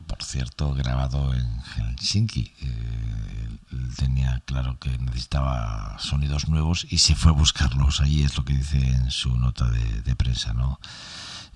por 0.08 0.24
cierto, 0.24 0.74
grabado 0.74 1.32
en 1.32 1.46
Helsinki. 1.62 2.52
Eh, 2.60 3.48
él 3.70 3.94
tenía 3.96 4.42
claro 4.44 4.76
que 4.80 4.98
necesitaba 4.98 5.96
sonidos 6.00 6.48
nuevos 6.48 6.84
y 6.90 6.98
se 6.98 7.14
fue 7.14 7.30
a 7.30 7.34
buscarlos. 7.34 8.00
Ahí 8.00 8.24
es 8.24 8.36
lo 8.36 8.44
que 8.44 8.54
dice 8.54 8.78
en 8.78 9.12
su 9.12 9.36
nota 9.38 9.70
de, 9.70 10.02
de 10.02 10.16
prensa, 10.16 10.52
¿no? 10.52 10.80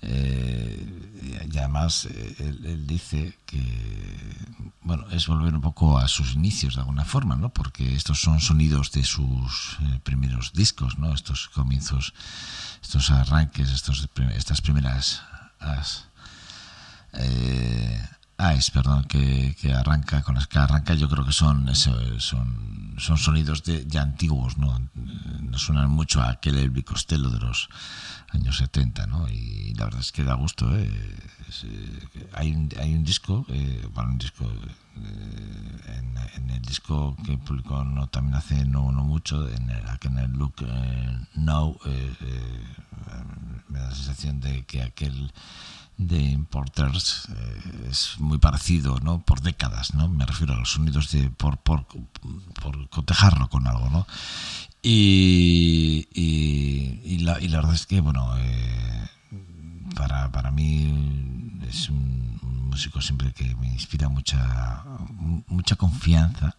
Eh, 0.03 1.49
y 1.53 1.59
además 1.59 2.07
eh, 2.07 2.37
él, 2.39 2.87
dice 2.87 3.37
que 3.45 3.61
bueno 4.85 5.07
es 5.11 5.27
volver 5.27 5.55
un 5.55 5.61
poco 5.61 5.99
a 5.99 6.09
sus 6.09 6.35
inicios 6.35 6.75
de 6.75 6.81
alguna 6.81 7.05
forma 7.05 7.37
no 7.37 7.51
porque 7.51 7.95
estos 7.95 8.21
son 8.21 8.41
sonidos 8.41 8.91
de 8.93 9.05
sus 9.05 9.79
eh, 9.81 10.01
primeros 10.03 10.53
discos 10.53 10.99
no 10.99 11.15
estos 11.15 11.49
comienzos 11.49 12.15
estos 12.83 13.11
arranques 13.11 13.71
estos 13.71 14.09
estas 14.35 14.61
primeras 14.61 15.23
as, 18.39 18.71
perdón 18.71 19.05
que, 19.05 19.55
que, 19.61 19.73
arranca 19.73 20.23
con 20.23 20.35
las 20.35 20.47
que 20.49 20.59
arranca 20.59 20.95
yo 20.95 21.09
creo 21.09 21.25
que 21.25 21.33
son 21.33 21.75
son 21.75 22.92
son 22.99 23.19
sonidos 23.19 23.63
de, 23.65 23.85
ya 23.87 24.03
antiguos 24.03 24.59
no 24.59 24.79
no 25.53 25.59
suenan 25.59 25.91
mucho 25.91 26.23
a 26.23 26.31
aquel 26.31 26.57
Elvi 26.57 26.83
Costello 26.83 27.29
de 27.29 27.39
los 27.39 27.69
años 28.31 28.57
70, 28.57 29.07
¿no? 29.07 29.29
Y 29.29 29.75
la 29.75 29.85
verdad 29.85 30.01
es 30.01 30.11
que 30.11 30.25
da 30.25 30.35
gusto, 30.35 30.75
¿eh? 30.75 30.89
eh 30.89 32.29
hay, 32.33 32.53
un, 32.53 32.71
hay 32.81 32.95
un 32.95 33.05
disco, 33.05 33.45
eh, 33.49 33.87
bueno, 33.93 34.13
un 34.13 34.19
disco, 34.19 34.45
eh, 34.47 35.99
en, 35.99 36.17
en, 36.43 36.51
el 36.51 36.63
disco 36.63 37.15
que 37.25 37.37
publicó 37.37 37.85
no, 37.85 38.07
también 38.07 38.35
hace 38.37 38.65
no, 38.65 38.91
no 38.91 39.05
mucho, 39.05 39.47
en 39.49 39.69
el, 39.69 39.85
en 40.05 40.19
el 40.19 40.33
Look 40.33 40.65
Now, 41.35 41.79
me 43.69 43.79
da 43.79 43.89
la 43.89 43.95
sensación 43.95 44.41
de 44.41 44.65
que 44.65 44.83
aquel 44.83 45.31
de 46.07 46.19
Importers 46.21 47.29
es 47.91 48.17
muy 48.19 48.39
parecido, 48.39 48.99
¿no? 49.01 49.23
Por 49.23 49.41
décadas, 49.41 49.95
¿no? 49.95 50.09
Me 50.09 50.27
refiero 50.27 50.55
a 50.55 50.57
los 50.57 50.73
sonidos 50.73 51.11
de 51.11 51.31
por, 51.31 51.59
por, 51.59 51.87
por 51.87 52.89
cotejarlo 52.91 53.49
con 53.49 53.67
algo, 53.67 53.91
¿no? 53.91 54.07
Y, 54.83 56.09
y, 56.13 57.19
la, 57.19 57.41
y 57.41 57.49
la 57.49 57.59
verdad 57.59 57.75
es 57.75 57.87
que, 57.87 58.01
bueno, 58.01 58.37
eh, 58.39 59.09
para, 59.95 60.31
para 60.33 60.51
mí 60.51 61.61
es 61.69 61.89
un, 61.89 62.39
músico 62.43 63.03
siempre 63.03 63.33
que 63.35 63.55
me 63.57 63.69
inspira 63.69 64.09
mucha, 64.09 64.83
mucha 65.47 65.77
confianza 65.77 66.57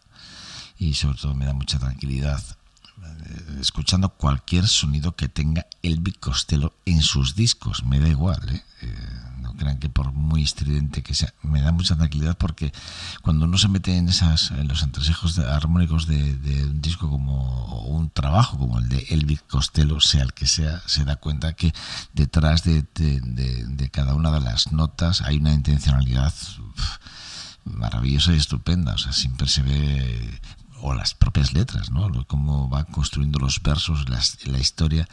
y 0.78 0.94
sobre 0.94 1.18
todo 1.18 1.34
me 1.34 1.46
da 1.46 1.54
mucha 1.54 1.80
tranquilidad 1.80 2.40
eh, 3.04 3.58
escuchando 3.60 4.10
cualquier 4.10 4.68
sonido 4.68 5.16
que 5.16 5.28
tenga 5.28 5.66
Elvis 5.82 6.20
Costello 6.20 6.76
en 6.86 7.02
sus 7.02 7.36
discos, 7.36 7.84
me 7.84 8.00
da 8.00 8.08
igual, 8.08 8.48
¿eh? 8.48 8.64
eh 8.82 9.23
crean 9.58 9.78
que 9.80 9.90
por 9.90 10.12
muy 10.12 10.44
estridente 10.44 11.04
que 11.04 11.14
sea, 11.14 11.34
me 11.42 11.62
da 11.62 11.72
mucha 11.72 11.96
tranquilidad 11.96 12.38
porque 12.38 12.72
cuando 13.22 13.46
uno 13.46 13.58
se 13.58 13.68
mete 13.68 13.98
en 13.98 14.10
esas 14.10 14.52
en 14.52 14.68
los 14.68 14.84
entresejos 14.84 15.38
armónicos 15.40 16.08
de, 16.08 16.64
un 16.66 16.82
disco 16.82 17.10
como 17.10 17.84
un 17.84 18.10
trabajo 18.10 18.58
como 18.58 18.80
el 18.80 18.90
de 18.90 19.06
Elvis 19.10 19.42
Costello, 19.44 20.00
sea 20.00 20.24
el 20.24 20.34
que 20.34 20.48
sea, 20.48 20.82
se 20.86 21.06
da 21.06 21.16
cuenta 21.16 21.54
que 21.54 21.74
detrás 22.14 22.64
de, 22.64 22.84
de 22.94 23.90
cada 23.92 24.16
una 24.16 24.32
de 24.32 24.42
las 24.42 24.72
notas 24.72 25.22
hay 25.22 25.38
una 25.38 25.54
intencionalidad 25.54 26.34
maravillosa 27.66 28.34
y 28.34 28.38
estupenda, 28.38 28.94
o 28.94 28.98
sea, 28.98 29.14
siempre 29.14 29.48
se 29.48 29.62
ve 29.62 30.42
o 30.86 30.94
las 30.94 31.14
propias 31.14 31.54
letras, 31.54 31.92
¿no? 31.92 32.12
Cómo 32.28 32.70
va 32.70 32.84
construyendo 32.84 33.40
los 33.40 33.64
versos, 33.64 34.06
la 34.10 34.60
historia 34.60 35.08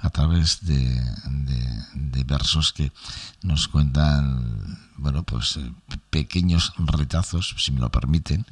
a 0.00 0.10
través 0.10 0.66
de, 0.66 1.00
versos 2.26 2.72
que 2.72 2.92
nos 3.42 3.68
cuentan, 3.68 4.80
bueno, 4.96 5.22
pues 5.22 5.58
eh, 5.58 5.72
pequeños 6.10 6.72
retazos, 6.76 7.54
si 7.58 7.70
me 7.70 7.80
lo 7.80 7.90
permiten, 7.90 8.46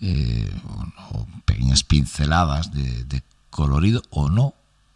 eh, 0.00 0.48
o, 1.10 1.26
pequeñas 1.44 1.82
pinceladas 1.82 2.72
de, 2.72 3.22
colorido 3.50 4.02
o 4.10 4.30
no, 4.30 4.54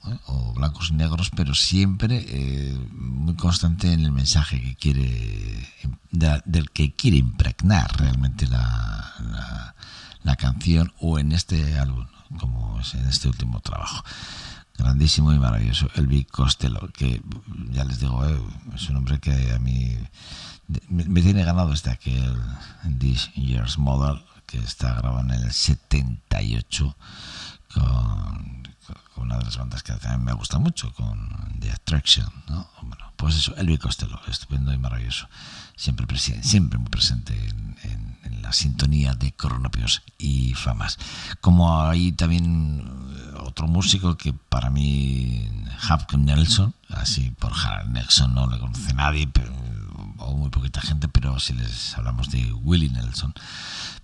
¿eh? 0.08 0.18
o 0.26 0.52
blancos 0.54 0.90
y 0.90 0.94
negros, 0.94 1.30
pero 1.34 1.54
siempre 1.54 2.74
muy 2.92 3.34
constante 3.34 3.92
en 3.92 4.04
el 4.04 4.12
mensaje 4.12 4.60
que 4.60 4.76
quiere, 4.76 5.68
del 6.10 6.70
que 6.70 6.94
quiere 6.94 7.16
impregnar 7.16 7.90
realmente 7.98 8.46
la 8.46 9.74
la 10.26 10.34
canción 10.34 10.92
o 10.98 11.20
en 11.20 11.30
este 11.30 11.78
álbum, 11.78 12.04
como 12.40 12.80
es 12.80 12.94
en 12.94 13.06
este 13.06 13.28
último 13.28 13.60
trabajo. 13.60 14.04
Grandísimo 14.76 15.32
y 15.32 15.38
maravilloso. 15.38 15.88
Elvi 15.94 16.24
Costello, 16.24 16.90
que 16.92 17.22
ya 17.70 17.84
les 17.84 18.00
digo, 18.00 18.26
eh, 18.26 18.38
es 18.74 18.90
un 18.90 18.96
hombre 18.96 19.20
que 19.20 19.52
a 19.52 19.58
mí 19.60 19.96
me, 20.88 21.22
tiene 21.22 21.44
ganado 21.44 21.70
desde 21.70 21.92
aquel 21.92 22.36
This 22.98 23.30
Year's 23.34 23.78
Model, 23.78 24.20
que 24.46 24.58
está 24.58 24.94
grabado 24.94 25.20
en 25.20 25.30
el 25.30 25.52
78 25.52 26.96
con, 27.72 28.65
una 29.16 29.38
de 29.38 29.44
las 29.44 29.56
bandas 29.56 29.82
que 29.82 29.92
me 30.18 30.32
gusta 30.32 30.58
mucho, 30.58 30.92
con 30.92 31.58
The 31.60 31.72
Attraction. 31.72 32.30
¿no? 32.48 32.68
Bueno, 32.82 33.12
pues 33.16 33.36
eso, 33.36 33.54
Elvi 33.56 33.78
Costello, 33.78 34.20
estupendo 34.28 34.72
y 34.72 34.78
maravilloso. 34.78 35.28
Siempre, 35.76 36.06
siempre 36.18 36.78
muy 36.78 36.88
presente 36.88 37.34
en 37.82 38.06
la 38.46 38.52
sintonía 38.52 39.12
de 39.14 39.32
Cronopios 39.32 40.02
y 40.18 40.54
Famas. 40.54 40.98
Como 41.40 41.82
hay 41.82 42.12
también 42.12 42.80
eh, 42.80 43.38
otro 43.40 43.66
músico 43.66 44.16
que 44.16 44.32
para 44.32 44.70
mí, 44.70 45.50
Hap 45.88 46.12
Nelson, 46.14 46.72
así 46.90 47.30
por 47.30 47.52
Harold 47.52 47.90
Nelson 47.90 48.34
no 48.34 48.48
le 48.48 48.60
conoce 48.60 48.94
nadie, 48.94 49.28
o 50.18 50.36
muy 50.36 50.50
poquita 50.50 50.80
gente, 50.80 51.08
pero 51.08 51.40
si 51.40 51.54
les 51.54 51.98
hablamos 51.98 52.30
de 52.30 52.52
Willie 52.52 52.88
Nelson, 52.88 53.34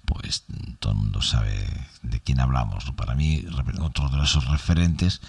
pues 0.04 0.44
todo 0.78 0.92
el 0.92 0.98
mundo 0.98 1.22
sabe 1.22 1.66
de 2.02 2.20
quién 2.20 2.40
hablamos. 2.40 2.90
Para 2.92 3.14
mí, 3.14 3.44
otro 3.80 4.08
de 4.08 4.22
esos 4.22 4.48
referentes, 4.48 5.20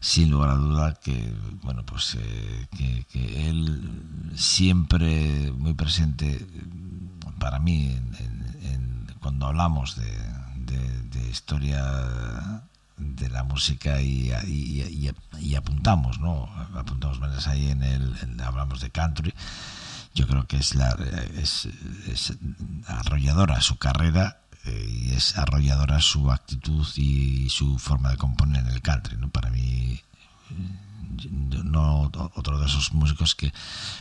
sin 0.00 0.30
lugar 0.30 0.50
a 0.50 0.54
duda, 0.54 0.94
que 0.94 1.34
bueno, 1.62 1.84
pues 1.84 2.16
eh, 2.20 2.66
que, 3.10 3.48
él 3.48 4.30
siempre 4.36 5.52
muy 5.52 5.74
presente 5.74 6.46
para 7.38 7.58
mí 7.58 7.90
en, 7.90 9.06
cuando 9.20 9.46
hablamos 9.46 9.96
de, 9.96 10.38
historia 11.30 11.84
de 12.96 13.28
la 13.28 13.44
música 13.44 14.00
y, 14.00 14.32
apuntamos, 15.54 16.18
¿no? 16.20 16.48
Apuntamos 16.74 17.20
menos 17.20 17.46
ahí 17.46 17.70
en 17.70 17.82
el, 17.82 18.40
hablamos 18.42 18.80
de 18.80 18.90
country. 18.90 19.34
Yo 20.18 20.26
creo 20.26 20.48
que 20.48 20.56
es 20.56 20.74
la 20.74 20.98
es, 21.36 21.68
arrolladora 22.88 23.60
su 23.60 23.76
carrera 23.76 24.40
eh, 24.64 25.04
y 25.06 25.12
es 25.12 25.38
arrolladora 25.38 26.00
su 26.00 26.32
actitud 26.32 26.84
y 26.96 27.48
su 27.50 27.78
forma 27.78 28.10
de 28.10 28.16
componer 28.16 28.66
en 28.66 28.72
el 28.72 28.82
country. 28.82 29.16
Para 29.30 29.50
mí 29.50 30.00
no 31.62 32.10
otro 32.34 32.58
de 32.58 32.66
esos 32.66 32.92
músicos 32.92 33.36
que 33.36 33.52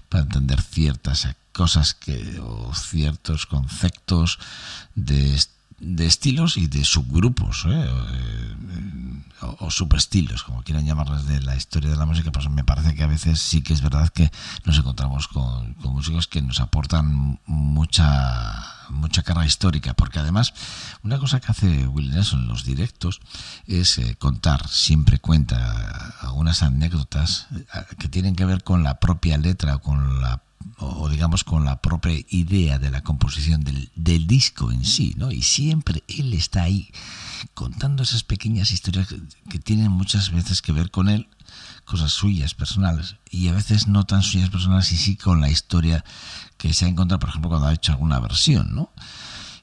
para 0.09 0.23
entender 0.23 0.59
ciertas 0.59 1.27
cosas 1.51 1.93
que 1.93 2.39
o 2.39 2.73
ciertos 2.73 3.45
conceptos 3.45 4.39
de 4.95 5.35
de 5.79 6.05
estilos 6.05 6.57
y 6.57 6.67
de 6.67 6.83
subgrupos 6.83 7.65
¿eh? 7.67 7.69
Eh, 7.69 8.55
o, 9.59 9.69
subestilos, 9.69 10.43
como 10.43 10.63
quieran 10.63 10.85
llamarles 10.85 11.27
de 11.27 11.39
la 11.41 11.55
historia 11.55 11.91
de 11.91 11.95
la 11.95 12.07
música, 12.07 12.31
pues 12.31 12.49
me 12.49 12.63
parece 12.63 12.95
que 12.95 13.03
a 13.03 13.07
veces 13.07 13.39
sí 13.39 13.61
que 13.61 13.73
es 13.73 13.81
verdad 13.81 14.09
que 14.09 14.31
nos 14.65 14.77
encontramos 14.79 15.27
con, 15.27 15.75
músicos 15.79 16.27
que 16.27 16.41
nos 16.41 16.59
aportan 16.59 17.39
mucha 17.45 18.73
mucha 18.89 19.21
carga 19.21 19.45
histórica, 19.45 19.93
porque 19.93 20.19
además 20.19 20.53
una 21.03 21.19
cosa 21.19 21.41
que 21.41 21.51
hace 21.51 21.87
Will 21.87 22.09
Nelson 22.09 22.41
en 22.41 22.47
los 22.47 22.63
directos 22.63 23.19
es 23.65 23.97
eh, 23.97 24.15
contar, 24.15 24.67
siempre 24.69 25.19
cuenta 25.19 26.15
algunas 26.21 26.63
anécdotas 26.63 27.47
que 27.99 28.07
tienen 28.07 28.35
que 28.35 28.45
ver 28.45 28.63
con 28.63 28.83
la 28.83 28.99
propia 28.99 29.37
letra 29.37 29.75
o 29.75 29.81
con 29.81 30.21
la 30.21 30.41
o 30.79 31.09
digamos 31.09 31.43
con 31.43 31.65
la 31.65 31.81
propia 31.81 32.13
idea 32.29 32.79
de 32.79 32.91
la 32.91 33.01
composición 33.01 33.63
del, 33.63 33.89
del, 33.95 34.27
disco 34.27 34.71
en 34.71 34.85
sí, 34.85 35.13
¿no? 35.17 35.31
Y 35.31 35.41
siempre 35.41 36.03
él 36.07 36.33
está 36.33 36.63
ahí 36.63 36.91
contando 37.53 38.03
esas 38.03 38.23
pequeñas 38.23 38.71
historias 38.71 39.07
que, 39.49 39.59
tienen 39.59 39.91
muchas 39.91 40.31
veces 40.31 40.61
que 40.61 40.71
ver 40.71 40.91
con 40.91 41.09
él, 41.09 41.27
cosas 41.85 42.11
suyas 42.11 42.53
personales, 42.53 43.15
y 43.29 43.47
a 43.47 43.53
veces 43.53 43.87
no 43.87 44.05
tan 44.05 44.23
suyas 44.23 44.49
personales 44.49 44.91
y 44.91 44.97
sí 44.97 45.15
con 45.15 45.41
la 45.41 45.49
historia 45.49 46.03
que 46.57 46.73
se 46.73 46.85
ha 46.85 46.87
encontrado, 46.87 47.19
por 47.19 47.29
ejemplo, 47.29 47.49
cuando 47.49 47.67
ha 47.67 47.73
hecho 47.73 47.91
alguna 47.91 48.19
versión, 48.19 48.75
¿no? 48.75 48.91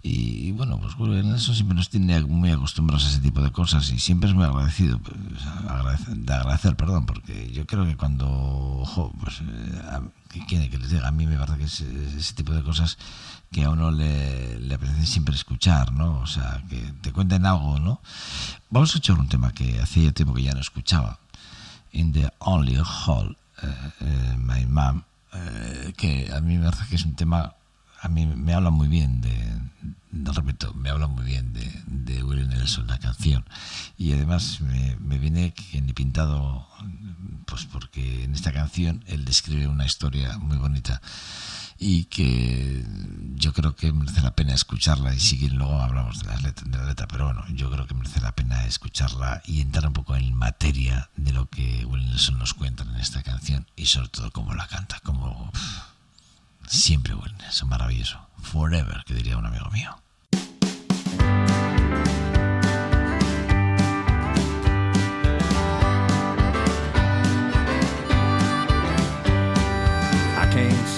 Y, 0.07 0.53
bueno, 0.53 0.79
pues 0.79 0.95
en 0.99 1.35
eso 1.35 1.55
siempre 1.55 1.75
nos 1.75 1.88
tiene 1.88 2.21
muy 2.21 2.51
acostumbrados 2.51 3.07
a 3.07 3.09
ese 3.09 3.21
tipo 3.21 3.40
de 3.40 3.51
cosas 3.51 3.90
y 3.90 3.99
siempre 3.99 4.29
es 4.29 4.35
muy 4.35 4.45
agradecido, 4.45 4.99
pues, 4.99 5.17
de 5.17 6.35
agradecer, 6.35 6.77
perdón, 6.77 7.07
porque 7.07 7.51
yo 7.51 7.67
creo 7.67 7.87
que 7.87 7.97
cuando, 7.97 8.29
ojo, 8.29 9.11
pues, 9.19 9.40
eh, 9.40 10.01
¿qué 10.29 10.45
quiere 10.45 10.69
que 10.69 10.77
les 10.77 10.90
diga? 10.90 11.09
A 11.09 11.11
mí 11.11 11.27
me 11.27 11.38
parece 11.38 11.57
que 11.57 11.64
es 11.64 11.81
ese 11.81 12.35
tipo 12.35 12.53
de 12.53 12.62
cosas 12.62 12.99
que 13.51 13.64
a 13.64 13.71
uno 13.71 13.90
le, 13.90 14.61
le 14.61 14.75
apetece 14.75 15.07
siempre 15.07 15.35
escuchar, 15.35 15.93
¿no? 15.93 16.19
O 16.19 16.27
sea, 16.27 16.62
que 16.69 16.77
te 17.01 17.11
cuenten 17.11 17.47
algo, 17.47 17.79
¿no? 17.81 18.03
Vamos 18.69 18.90
a 18.90 18.93
escuchar 18.93 19.19
un 19.19 19.29
tema 19.31 19.53
que 19.53 19.81
hacía 19.81 20.12
tiempo 20.12 20.35
que 20.35 20.43
ya 20.43 20.53
no 20.53 20.61
escuchaba. 20.61 21.19
In 21.93 22.12
the 22.12 22.31
Only 22.40 22.77
Hall 22.77 23.38
eh, 23.62 24.37
My 24.37 24.67
Mom, 24.67 25.03
que 25.97 26.31
a 26.31 26.40
mí 26.43 26.59
me 26.59 26.64
parece 26.67 26.90
que 26.90 26.97
es 26.97 27.07
un 27.07 27.14
tema, 27.14 27.55
a 28.05 28.09
mí 28.09 28.27
me 28.27 28.53
habla 28.53 28.69
muy 28.69 28.87
bien 28.87 29.23
de, 29.23 29.33
no 30.12 30.33
repito, 30.33 30.75
me 30.75 30.90
habla 30.90 31.07
muy 31.07 31.25
bien 31.25 31.55
de, 31.55 31.83
de 31.87 32.23
Willie 32.23 32.47
Nelson, 32.47 32.87
la 32.87 32.99
canción. 32.99 33.47
Y 33.97 34.12
además 34.12 34.61
me, 34.61 34.97
me 35.01 35.17
viene 35.17 35.55
que 35.55 35.81
ni 35.81 35.95
pintado, 35.95 36.69
pues 37.47 37.64
porque 37.64 38.25
en 38.25 38.35
esta 38.35 38.53
canción 38.53 39.03
él 39.07 39.25
describe 39.25 39.69
una 39.69 39.87
historia 39.87 40.37
muy 40.37 40.59
bonita 40.59 41.01
y 41.79 42.05
que 42.05 42.85
yo 43.37 43.55
creo 43.55 43.75
que 43.75 43.90
merece 43.93 44.21
la 44.21 44.35
pena 44.35 44.53
escucharla 44.53 45.14
y 45.14 45.21
si 45.21 45.49
luego 45.49 45.81
hablamos 45.81 46.21
de, 46.21 46.27
las 46.27 46.43
letras, 46.43 46.71
de 46.71 46.77
la 46.77 46.85
letra, 46.85 47.09
pero 47.09 47.25
bueno, 47.25 47.43
yo 47.55 47.71
creo 47.71 47.87
que 47.87 47.95
merece 47.95 48.21
la 48.21 48.33
pena 48.33 48.67
escucharla 48.67 49.43
y 49.47 49.62
entrar 49.62 49.87
un 49.87 49.95
poco 49.95 50.14
en 50.14 50.35
materia 50.35 51.09
de 51.17 51.33
lo 51.33 51.49
que 51.49 51.87
Willie 51.87 52.07
Nelson 52.07 52.38
nos 52.38 52.53
cuenta 52.53 52.85
en 52.85 52.97
esta 52.97 53.23
canción 53.23 53.67
y 53.77 53.87
sobre 53.87 54.09
todo 54.09 54.31
cómo 54.31 54.53
la 54.53 54.69
canta, 54.69 55.01
como 55.01 55.51
siempre 56.68 57.14
Willie 57.14 57.37
Nelson, 57.38 57.68
maravilloso, 57.68 58.19
forever, 58.42 59.02
que 59.06 59.15
diría 59.15 59.37
un 59.37 59.46
amigo 59.46 59.71
mío. 59.71 59.96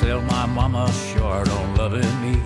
sell 0.07 0.21
my 0.21 0.47
mama 0.47 0.93
short 0.93 1.49
on 1.49 1.75
loving 1.77 2.21
me. 2.21 2.41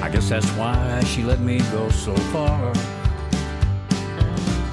I 0.00 0.08
guess 0.08 0.28
that's 0.28 0.48
why 0.50 1.02
she 1.04 1.24
let 1.24 1.40
me 1.40 1.58
go 1.72 1.90
so 1.90 2.14
far. 2.32 2.72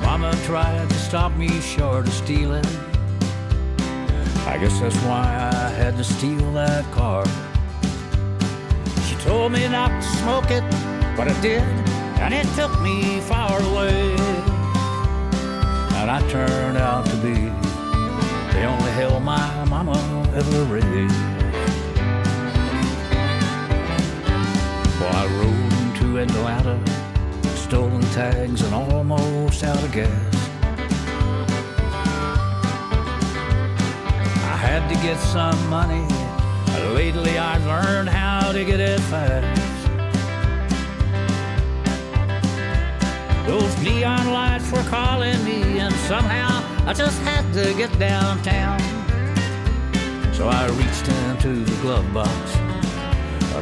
Mama 0.01 0.31
tried 0.45 0.87
to 0.89 0.95
stop 0.95 1.35
me 1.35 1.49
short 1.59 2.07
of 2.07 2.13
stealing. 2.13 2.92
I 4.53 4.57
guess 4.59 4.79
that's 4.79 4.95
why 4.97 5.49
I 5.51 5.69
had 5.69 5.97
to 5.97 6.03
steal 6.03 6.53
that 6.53 6.85
car. 6.91 7.25
She 9.07 9.15
told 9.15 9.51
me 9.51 9.67
not 9.67 9.89
to 9.89 10.07
smoke 10.19 10.51
it, 10.51 10.61
but 11.17 11.27
I 11.27 11.33
did, 11.41 11.63
and 12.21 12.35
it 12.35 12.45
took 12.53 12.79
me 12.79 13.19
far 13.21 13.59
away. 13.59 14.13
And 15.97 16.11
I 16.11 16.21
turned 16.29 16.77
out 16.77 17.07
to 17.07 17.15
be 17.15 17.33
the 18.53 18.63
only 18.65 18.91
hell 18.91 19.19
my 19.19 19.65
mama 19.65 19.97
ever 20.35 20.63
raised. 20.65 21.15
Well, 24.99 25.15
I 25.15 25.25
rode 25.39 25.95
to 25.95 26.19
Atlanta, 26.19 26.77
stolen 27.55 28.03
tags 28.11 28.61
and 28.61 28.75
almost 28.75 29.63
out 29.63 29.83
of 29.83 29.91
gas. 29.91 30.32
Had 34.73 34.89
to 34.89 34.95
get 35.03 35.19
some 35.19 35.69
money. 35.69 36.07
Lately, 36.95 37.37
I 37.37 37.57
learned 37.59 38.09
how 38.09 38.51
to 38.51 38.65
get 38.65 38.79
it 38.79 38.99
fast. 39.01 39.61
Those 43.45 43.77
neon 43.83 44.31
lights 44.31 44.71
were 44.71 44.81
calling 44.89 45.37
me, 45.45 45.77
and 45.77 45.93
somehow 46.09 46.63
I 46.87 46.93
just 46.93 47.21
had 47.21 47.45
to 47.53 47.75
get 47.75 47.91
downtown. 47.99 48.79
So 50.33 50.47
I 50.47 50.65
reached 50.69 51.07
into 51.07 51.63
the 51.63 51.81
glove 51.83 52.11
box 52.11 52.33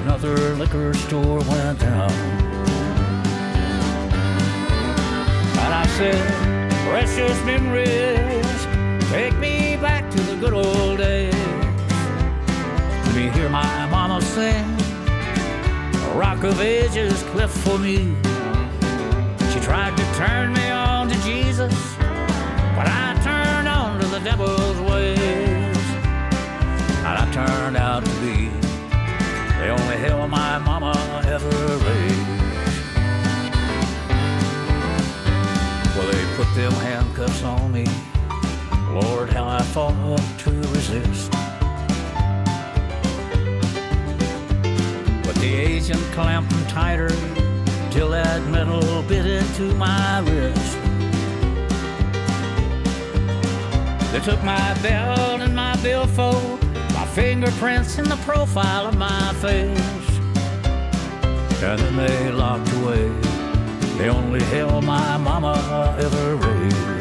another 0.04 0.56
liquor 0.56 0.94
store 0.94 1.40
went 1.40 1.80
down. 1.80 2.12
And 5.60 5.74
I 5.74 5.86
said, 5.98 6.72
precious 6.88 7.38
memories, 7.44 9.10
take 9.12 9.36
me 9.40 9.71
back 9.82 10.08
to 10.12 10.22
the 10.22 10.36
good 10.36 10.54
old 10.54 11.00
days. 11.00 11.34
Let 13.06 13.16
me 13.16 13.30
hear 13.30 13.50
my 13.50 13.88
mama 13.88 14.22
sing, 14.22 14.64
rock 16.16 16.44
of 16.44 16.62
ages 16.62 17.24
cleft 17.32 17.58
for 17.58 17.80
me. 17.80 18.16
She 19.52 19.60
tried 19.60 19.98
to 19.98 20.04
turn 20.14 20.54
me 20.54 20.70
on 20.70 21.10
to 21.10 21.16
Jesus, 21.24 21.74
but 22.76 22.86
I 22.86 23.20
turned 23.24 23.68
on 23.68 24.00
to 24.02 24.08
the 24.08 24.20
devil's 24.20 24.80
ways. 24.82 25.78
And 27.08 27.18
I 27.18 27.28
turned 27.34 27.76
out 27.76 28.06
to 28.06 28.12
be 28.22 28.50
the 29.58 29.70
only 29.70 29.98
hell 29.98 30.28
my 30.28 30.60
mama 30.60 31.24
ever 31.26 31.50
raised. 31.88 32.28
Well, 35.96 36.12
they 36.12 36.36
put 36.36 36.54
them 36.54 36.72
handcuffs 36.74 37.44
on 37.44 37.72
me. 37.72 37.88
Lord, 39.02 39.30
how 39.30 39.48
I 39.48 39.62
fought 39.62 40.20
to 40.40 40.52
resist. 40.52 41.32
But 45.24 45.36
the 45.36 45.54
agent 45.56 46.02
clamped 46.12 46.52
them 46.52 46.66
tighter 46.68 47.10
till 47.90 48.10
that 48.10 48.42
metal 48.48 49.02
bit 49.04 49.26
into 49.26 49.74
my 49.76 50.20
wrist. 50.20 50.78
They 54.12 54.20
took 54.20 54.44
my 54.44 54.74
belt 54.82 55.42
and 55.42 55.56
my 55.56 55.76
billfold 55.82 56.62
my 56.94 57.06
fingerprints 57.06 57.98
in 57.98 58.08
the 58.10 58.18
profile 58.18 58.88
of 58.88 58.98
my 58.98 59.34
face. 59.36 60.20
And 61.64 61.80
then 61.80 61.96
they 61.96 62.32
locked 62.32 62.72
away 62.74 63.08
the 63.98 64.08
only 64.08 64.42
hell 64.46 64.82
my 64.82 65.18
mama 65.18 65.96
ever 66.00 66.36
raised. 66.36 67.01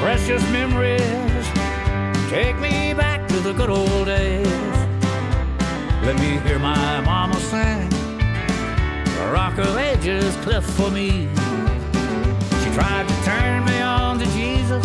Precious 0.00 0.42
memories, 0.50 1.46
take 2.28 2.58
me 2.58 2.92
back 2.92 3.28
to 3.28 3.38
the 3.40 3.52
good 3.52 3.70
old 3.70 4.06
days. 4.06 4.46
Let 6.02 6.16
me 6.18 6.38
hear 6.46 6.58
my 6.58 7.00
mama 7.00 7.36
sing, 7.36 7.88
the 7.88 9.30
rock 9.32 9.58
of 9.58 9.76
ages 9.76 10.34
cleft 10.38 10.68
for 10.70 10.90
me. 10.90 11.28
She 12.62 12.70
tried 12.74 13.06
to 13.06 13.14
turn 13.24 13.64
me 13.64 13.80
on 13.80 14.18
to 14.18 14.26
Jesus 14.32 14.84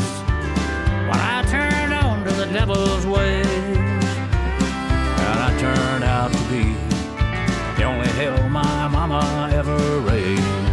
when 1.10 1.20
I 1.20 1.44
turned 1.50 1.94
on 1.94 2.24
to 2.26 2.32
the 2.34 2.46
devil's 2.46 3.06
ways. 3.08 3.48
And 5.28 5.40
I 5.48 5.58
turned 5.60 6.04
out 6.04 6.32
to 6.32 6.44
be 6.50 6.76
the 7.76 7.84
only 7.84 8.08
hell 8.10 8.50
my 8.50 8.88
mama 8.88 9.50
ever 9.52 10.00
raised. 10.02 10.67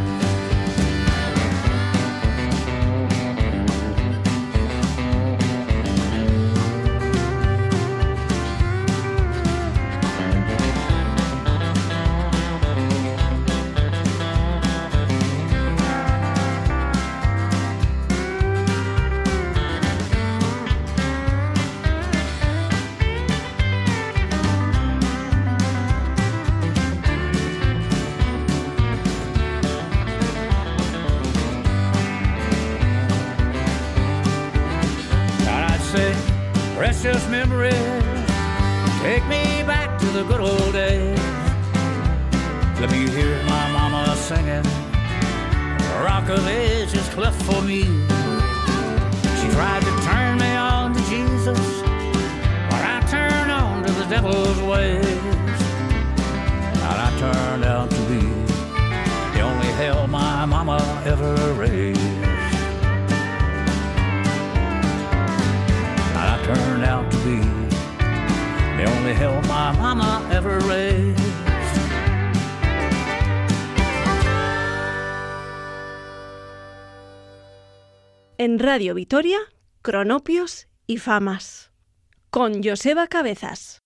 Good 40.29 40.41
old 40.41 40.73
days. 40.73 41.19
Let 42.81 42.91
me 42.91 43.09
hear 43.09 43.43
my 43.45 43.71
mama 43.73 44.17
singing, 44.17 44.65
Rock 46.03 46.29
of 46.29 46.47
Ages 46.49 47.09
cleft 47.11 47.41
for 47.43 47.61
me. 47.63 47.83
She 49.39 49.47
tried 49.53 49.83
to 49.83 49.93
turn 50.09 50.39
me 50.39 50.51
on 50.57 50.95
to 50.95 51.01
Jesus, 51.11 51.61
but 52.71 52.83
I 52.95 53.05
turned 53.11 53.51
on 53.51 53.85
to 53.85 53.93
the 53.93 54.07
devil's 54.07 54.61
ways. 54.63 55.07
And 56.85 56.99
I 57.07 57.11
turned 57.19 57.65
out 57.65 57.91
to 57.91 58.01
be 58.09 58.21
the 59.35 59.41
only 59.41 59.69
hell 59.81 60.07
my 60.07 60.47
mama 60.47 60.79
ever 61.05 61.35
raised. 61.55 61.74
Only 69.05 69.17
hell 69.17 69.41
my 69.43 69.71
mama 69.79 70.27
ever 70.33 70.59
raised. 70.61 71.21
En 78.39 78.59
Radio 78.59 78.95
Vitoria, 78.95 79.39
Cronopios 79.83 80.69
y 80.87 80.99
Famas, 80.99 81.71
con 82.31 82.63
Joseba 82.63 83.07
Cabezas. 83.07 83.79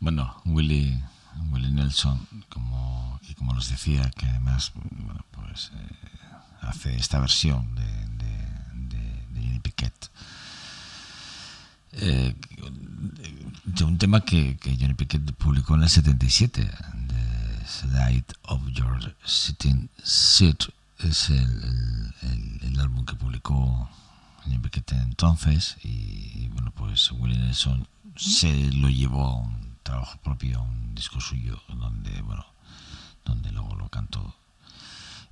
Bueno, 0.00 0.36
Willie, 0.44 1.02
Willie 1.50 1.72
Nelson, 1.72 2.26
como, 2.50 3.18
y 3.22 3.34
como 3.34 3.54
les 3.54 3.70
decía, 3.70 4.10
que 4.16 4.26
además 4.26 4.72
bueno, 4.74 5.24
pues, 5.32 5.72
eh, 5.74 5.96
hace 6.60 6.94
esta 6.94 7.20
versión 7.20 7.74
de, 7.74 7.82
de 7.82 8.28
eh, 11.92 12.34
de 13.64 13.84
un 13.84 13.98
tema 13.98 14.20
que, 14.20 14.56
que, 14.56 14.76
Johnny 14.76 14.94
Pickett 14.94 15.32
publicó 15.34 15.74
en 15.74 15.82
el 15.82 15.88
77, 15.88 16.64
The 16.64 17.66
Slide 17.66 18.24
of 18.44 18.62
Your 18.72 19.14
Sitting 19.24 19.88
Seat, 20.02 20.64
es 20.98 21.30
el, 21.30 22.12
el, 22.62 22.80
álbum 22.80 23.04
que 23.04 23.14
publicó 23.14 23.88
Johnny 24.44 24.58
Pickett 24.58 24.92
entonces 24.92 25.76
y, 25.82 25.88
y 25.88 26.50
bueno 26.52 26.72
pues 26.72 27.12
Willie 27.12 27.38
Nelson 27.38 27.86
se 28.16 28.72
lo 28.72 28.88
llevó 28.88 29.26
a 29.26 29.34
un 29.34 29.76
trabajo 29.82 30.18
propio, 30.22 30.58
a 30.58 30.62
un 30.62 30.94
disco 30.94 31.20
suyo 31.20 31.60
donde 31.68 32.20
bueno 32.22 32.44
donde 33.24 33.52
luego 33.52 33.76
lo 33.76 33.88
cantó 33.88 34.34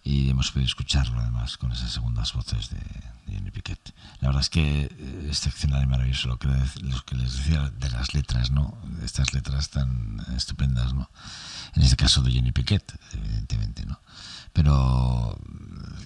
y 0.06 0.30
hemos 0.30 0.52
podido 0.52 0.68
escucharlo 0.68 1.18
además 1.18 1.56
con 1.58 1.72
esas 1.72 1.90
segundas 1.90 2.32
voces 2.32 2.70
de, 2.70 2.78
de 3.26 3.36
Johnny 3.36 3.50
Piquet. 3.50 3.92
La 4.20 4.28
verdad 4.28 4.42
es 4.42 4.50
que 4.50 4.84
eh, 4.84 5.26
excepcional 5.26 5.82
y 5.82 5.86
maravilloso 5.86 6.28
lo 6.28 6.38
que, 6.38 6.46
les 7.16 7.36
decía 7.36 7.70
de 7.70 7.90
las 7.90 8.14
letras, 8.14 8.52
¿no? 8.52 8.78
Estas 9.02 9.34
letras 9.34 9.70
tan 9.70 10.24
estupendas, 10.36 10.94
¿no? 10.94 11.10
En 11.74 11.82
este 11.82 11.96
caso 11.96 12.22
de 12.22 12.32
Johnny 12.32 12.52
Piquet, 12.52 12.84
evidentemente, 13.14 13.84
¿no? 13.84 13.98
Pero 14.52 15.36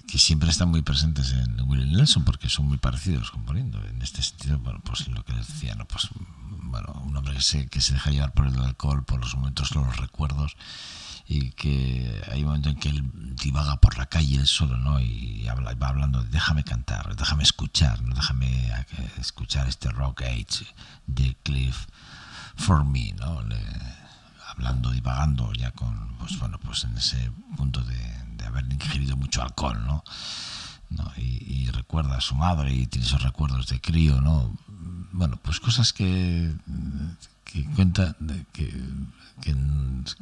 que 0.07 0.17
siempre 0.17 0.49
están 0.49 0.69
muy 0.69 0.81
presentes 0.81 1.31
en 1.33 1.61
Willie 1.69 1.95
Nelson 1.95 2.25
porque 2.25 2.49
son 2.49 2.65
muy 2.65 2.79
parecidos 2.79 3.29
componiendo. 3.29 3.79
En 3.85 4.01
este 4.01 4.23
sentido, 4.23 4.57
bueno, 4.57 4.81
pues 4.83 5.07
lo 5.09 5.23
que 5.23 5.33
les 5.33 5.47
decía, 5.47 5.75
¿no? 5.75 5.85
Pues, 5.85 6.09
bueno, 6.63 6.99
un 7.05 7.15
hombre 7.15 7.35
que 7.35 7.41
se, 7.41 7.67
que 7.67 7.81
se 7.81 7.93
deja 7.93 8.09
llevar 8.09 8.33
por 8.33 8.47
el 8.47 8.57
alcohol, 8.59 9.05
por 9.05 9.19
los 9.19 9.35
momentos, 9.35 9.75
los 9.75 9.95
recuerdos 9.97 10.57
y 11.31 11.51
que 11.51 12.21
hay 12.29 12.41
un 12.41 12.47
momento 12.47 12.67
en 12.67 12.75
que 12.75 12.89
él 12.89 13.09
divaga 13.41 13.77
por 13.77 13.97
la 13.97 14.07
calle 14.07 14.45
solo, 14.45 14.75
¿no? 14.75 14.99
Y 14.99 15.45
va 15.45 15.87
hablando, 15.87 16.21
déjame 16.23 16.65
cantar, 16.65 17.15
déjame 17.15 17.43
escuchar, 17.43 18.01
¿no? 18.01 18.13
déjame 18.13 18.69
escuchar 19.17 19.69
este 19.69 19.89
Rock 19.91 20.23
Age 20.23 20.65
de 21.07 21.37
Cliff 21.41 21.87
for 22.57 22.83
me, 22.83 23.13
¿no? 23.13 23.41
Hablando, 24.49 24.91
divagando 24.91 25.53
ya 25.53 25.71
con, 25.71 26.17
pues 26.19 26.37
bueno, 26.37 26.59
pues 26.59 26.83
en 26.83 26.97
ese 26.97 27.31
punto 27.55 27.81
de, 27.81 28.45
haber 28.45 28.65
ingerido 28.65 29.15
mucho 29.15 29.41
alcohol, 29.41 29.79
¿no? 29.85 30.03
Y, 31.15 31.61
y, 31.61 31.69
recuerda 31.71 32.17
a 32.17 32.21
su 32.21 32.35
madre 32.35 32.73
y 32.73 32.87
tiene 32.87 33.07
esos 33.07 33.23
recuerdos 33.23 33.67
de 33.67 33.79
crío, 33.79 34.19
¿no? 34.19 34.53
Bueno, 35.13 35.39
pues 35.41 35.61
cosas 35.61 35.93
que, 35.93 36.53
que 37.45 37.63
cuenta 37.67 38.17
que, 38.51 38.67
que, 39.41 39.55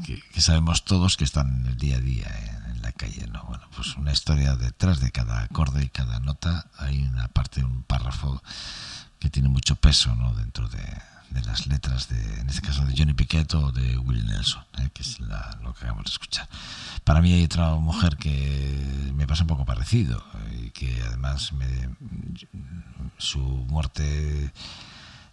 que, 0.05 0.21
que, 0.21 0.41
sabemos 0.41 0.85
todos 0.85 1.17
que 1.17 1.23
están 1.23 1.61
en 1.61 1.67
el 1.67 1.77
día 1.77 1.97
a 1.97 1.99
día 1.99 2.27
en, 2.27 2.71
en, 2.71 2.81
la 2.81 2.91
calle, 2.91 3.27
¿no? 3.27 3.43
Bueno, 3.43 3.63
pues 3.75 3.95
una 3.95 4.11
historia 4.11 4.55
detrás 4.55 4.99
de 4.99 5.11
cada 5.11 5.43
acorde 5.43 5.83
y 5.83 5.89
cada 5.89 6.19
nota 6.19 6.67
hay 6.77 7.03
una 7.03 7.27
parte, 7.27 7.63
un 7.63 7.83
párrafo 7.83 8.41
que 9.19 9.29
tiene 9.29 9.49
mucho 9.49 9.75
peso, 9.75 10.15
¿no? 10.15 10.33
Dentro 10.33 10.67
de, 10.69 10.83
de 11.31 11.41
las 11.41 11.67
letras 11.67 12.09
de, 12.09 12.39
en 12.39 12.49
este 12.49 12.61
caso 12.61 12.85
de 12.85 12.95
Johnny 12.97 13.13
Piquet 13.13 13.53
o 13.53 13.71
de 13.71 13.97
Willie 13.97 14.23
Nelson, 14.23 14.63
¿eh? 14.79 14.89
que 14.93 15.03
es 15.03 15.19
la, 15.19 15.57
lo 15.61 15.73
que 15.73 15.79
acabamos 15.79 16.05
de 16.05 16.11
escuchar. 16.11 16.47
Para 17.03 17.21
mí 17.21 17.31
hay 17.33 17.43
otra 17.43 17.75
mujer 17.75 18.17
que 18.17 19.11
me 19.15 19.27
pasa 19.27 19.43
un 19.43 19.47
poco 19.47 19.65
parecido 19.65 20.23
y 20.59 20.71
que 20.71 21.01
además 21.03 21.53
me, 21.53 21.89
su 23.17 23.39
muerte 23.39 24.51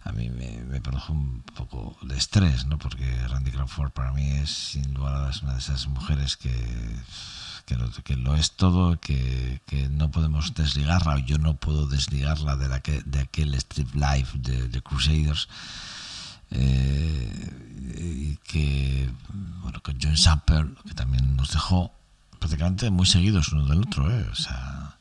a 0.07 0.11
mí 0.13 0.29
me, 0.29 0.63
me, 0.63 0.79
produjo 0.81 1.13
un 1.13 1.43
poco 1.55 1.97
de 2.01 2.17
estrés, 2.17 2.65
¿no? 2.65 2.77
Porque 2.77 3.05
Randy 3.27 3.51
Crawford 3.51 3.91
para 3.91 4.13
mí 4.13 4.29
es 4.29 4.49
sin 4.49 4.93
lugar 4.93 5.15
a 5.15 5.19
dudas 5.19 5.43
una 5.43 5.53
de 5.53 5.59
esas 5.59 5.87
mujeres 5.87 6.37
que, 6.37 6.53
que, 7.65 7.75
lo, 7.75 7.91
que 7.91 8.39
es 8.39 8.51
todo, 8.53 8.99
que, 8.99 9.61
que, 9.65 9.89
no 9.89 10.09
podemos 10.09 10.53
desligarla, 10.53 11.15
o 11.15 11.19
yo 11.19 11.37
no 11.37 11.55
puedo 11.57 11.87
desligarla 11.87 12.55
de, 12.55 12.69
la 12.69 12.79
que, 12.79 13.01
de 13.05 13.19
aquel 13.19 13.53
Strip 13.55 13.93
Life 13.95 14.37
de, 14.39 14.69
de 14.69 14.81
Crusaders. 14.81 15.49
Eh, 16.51 17.63
y 17.99 18.37
que, 18.37 19.09
bueno, 19.61 19.81
con 19.81 19.97
John 20.01 20.15
Sample, 20.15 20.67
que 20.87 20.93
también 20.93 21.35
nos 21.35 21.51
dejó 21.51 21.91
prácticamente 22.39 22.89
muy 22.89 23.05
seguidos 23.05 23.51
uno 23.51 23.65
del 23.65 23.81
otro, 23.81 24.09
¿eh? 24.09 24.25
O 24.31 24.35
sea, 24.35 24.96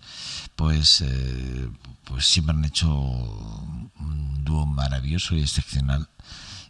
pues, 0.57 1.03
eh, 1.03 1.69
pues 2.05 2.27
siempre 2.27 2.55
han 2.55 2.65
hecho 2.65 2.91
un 2.91 4.45
dúo 4.45 4.67
maravilloso 4.67 5.35
y 5.35 5.43
excepcional. 5.43 6.09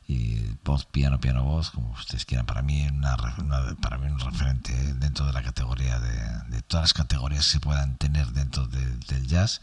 Y 0.09 0.39
voz 0.64 0.84
piano 0.84 1.18
piano 1.18 1.43
voz 1.43 1.70
como 1.70 1.91
ustedes 1.93 2.24
quieran. 2.24 2.47
Para 2.47 2.62
mí 2.62 2.87
una, 2.87 3.16
una 3.39 3.74
para 3.80 3.99
mí 3.99 4.07
un 4.07 4.20
referente 4.20 4.72
dentro 4.95 5.26
de 5.26 5.32
la 5.32 5.43
categoría 5.43 5.99
de, 5.99 6.55
de, 6.55 6.62
todas 6.62 6.84
las 6.84 6.95
categorías 6.95 7.45
que 7.47 7.53
se 7.53 7.61
puedan 7.61 7.97
tener 7.97 8.28
dentro 8.28 8.68
de, 8.68 8.84
del 9.09 9.26
jazz. 9.26 9.61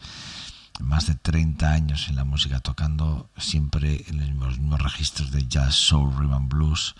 Más 0.80 1.06
de 1.06 1.14
30 1.14 1.70
años 1.70 2.08
en 2.08 2.16
la 2.16 2.24
música 2.24 2.60
tocando 2.60 3.30
siempre 3.38 4.04
en 4.08 4.38
los 4.38 4.58
mismos 4.58 4.82
registros 4.82 5.30
de 5.30 5.46
jazz 5.46 5.74
soul 5.76 6.14
rhythm 6.18 6.48
blues 6.48 6.94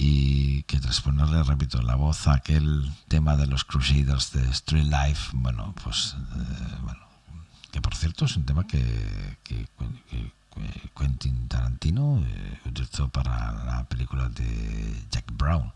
y 0.00 0.62
que 0.62 0.78
tras 0.78 1.00
ponerle, 1.00 1.42
repito, 1.42 1.82
la 1.82 1.96
voz 1.96 2.28
a 2.28 2.34
aquel 2.34 2.88
tema 3.08 3.36
de 3.36 3.48
los 3.48 3.64
Crusaders 3.64 4.30
de 4.30 4.48
Street 4.50 4.84
Life, 4.84 5.30
bueno, 5.32 5.74
pues, 5.82 6.14
eh, 6.36 6.76
bueno, 6.82 7.00
que 7.72 7.80
por 7.80 7.96
cierto 7.96 8.26
es 8.26 8.36
un 8.36 8.44
tema 8.44 8.64
que, 8.64 8.78
que, 9.42 9.66
que 10.08 10.32
Quentin 10.96 11.48
Tarantino 11.48 12.22
eh, 12.24 12.60
utilizó 12.66 13.08
para 13.08 13.64
la 13.64 13.88
película 13.88 14.28
de 14.28 15.04
Jack 15.10 15.32
Brown. 15.32 15.72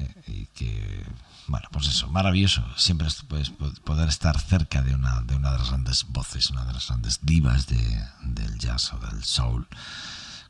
Eh, 0.00 0.14
y 0.26 0.46
que, 0.46 1.06
bueno, 1.46 1.68
pues 1.70 1.86
eso, 1.86 2.08
maravilloso. 2.08 2.64
Siempre 2.76 3.06
pues, 3.28 3.52
poder 3.84 4.08
estar 4.08 4.40
cerca 4.40 4.82
de 4.82 4.96
una, 4.96 5.20
de 5.22 5.36
una 5.36 5.52
de 5.52 5.58
las 5.58 5.68
grandes 5.68 6.06
voces, 6.08 6.50
una 6.50 6.64
de 6.64 6.72
las 6.72 6.88
grandes 6.88 7.20
divas 7.22 7.68
de, 7.68 8.04
del 8.22 8.58
jazz 8.58 8.92
o 8.94 8.98
del 8.98 9.22
soul 9.22 9.68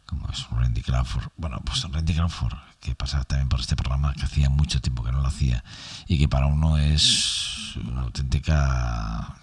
como 0.09 0.27
es 0.31 0.49
Randy 0.51 0.81
Crawford. 0.81 1.29
Bueno, 1.37 1.61
pues 1.65 1.83
Randy 1.83 2.15
Crawford, 2.15 2.57
que 2.81 2.95
pasaba 2.95 3.25
también 3.25 3.51
por 3.51 3.61
este 3.61 3.77
programa, 3.77 4.15
que 4.15 4.25
hacía 4.25 4.49
mucho 4.49 4.81
tiempo 4.81 5.05
que 5.05 5.13
no 5.13 5.21
lo 5.21 5.27
hacía, 5.29 5.63
y 6.07 6.19
que 6.19 6.29
para 6.29 6.47
uno 6.47 6.79
es 6.79 7.77
una 7.77 8.03
auténtica, 8.03 9.37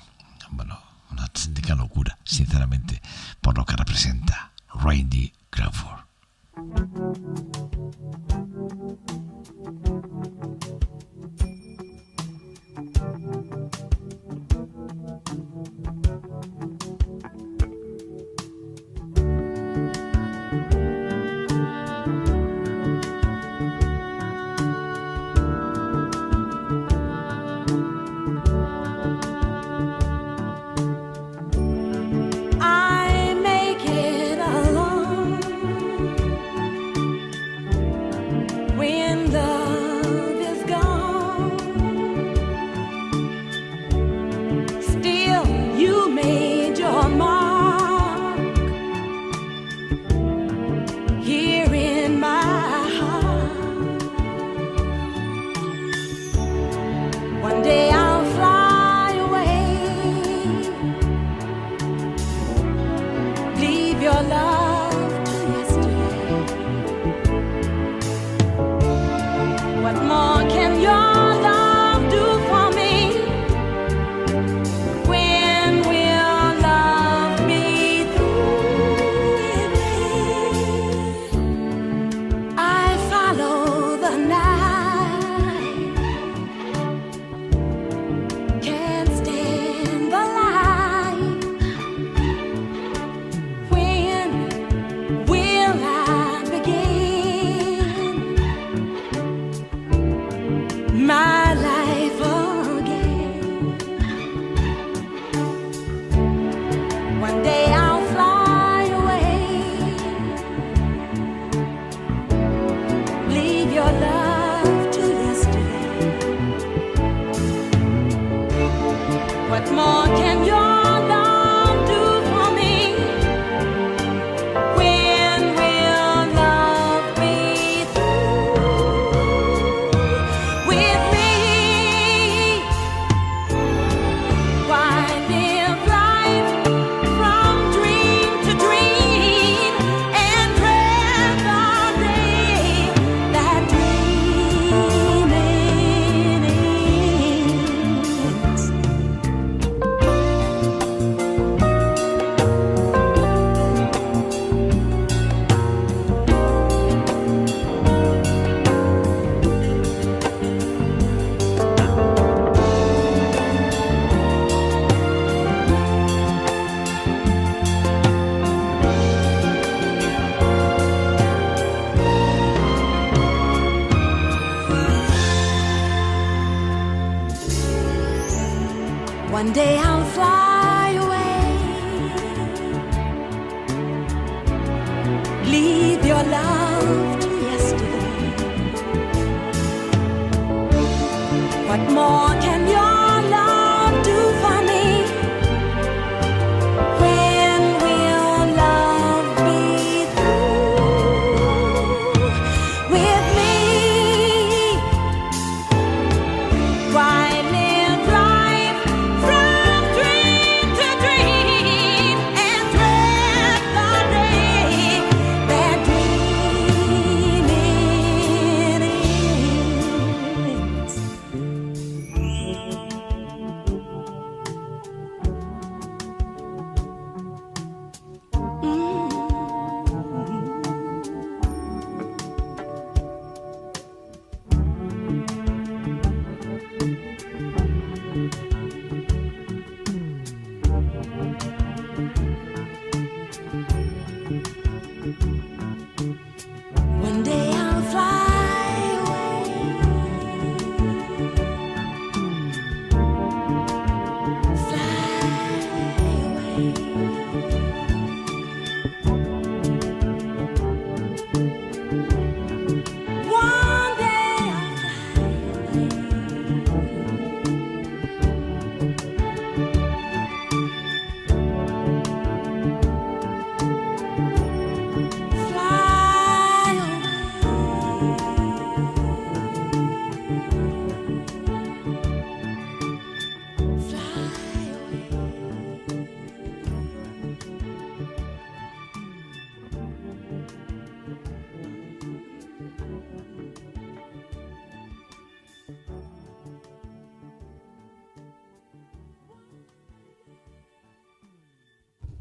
bueno, 0.49 0.79
una 1.11 1.23
auténtica 1.23 1.75
locura, 1.75 2.17
sinceramente, 2.23 2.99
por 3.41 3.55
lo 3.55 3.63
que 3.63 3.75
representa 3.75 4.51
Randy 4.73 5.31
Crawford. 5.51 6.03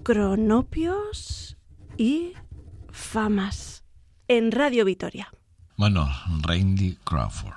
Cronopios 0.04 1.56
y 1.96 2.34
famas 2.92 3.84
en 4.28 4.52
Radio 4.52 4.84
Vitoria. 4.84 5.32
Bueno, 5.78 6.06
Randy 6.42 6.98
Crawford. 7.04 7.54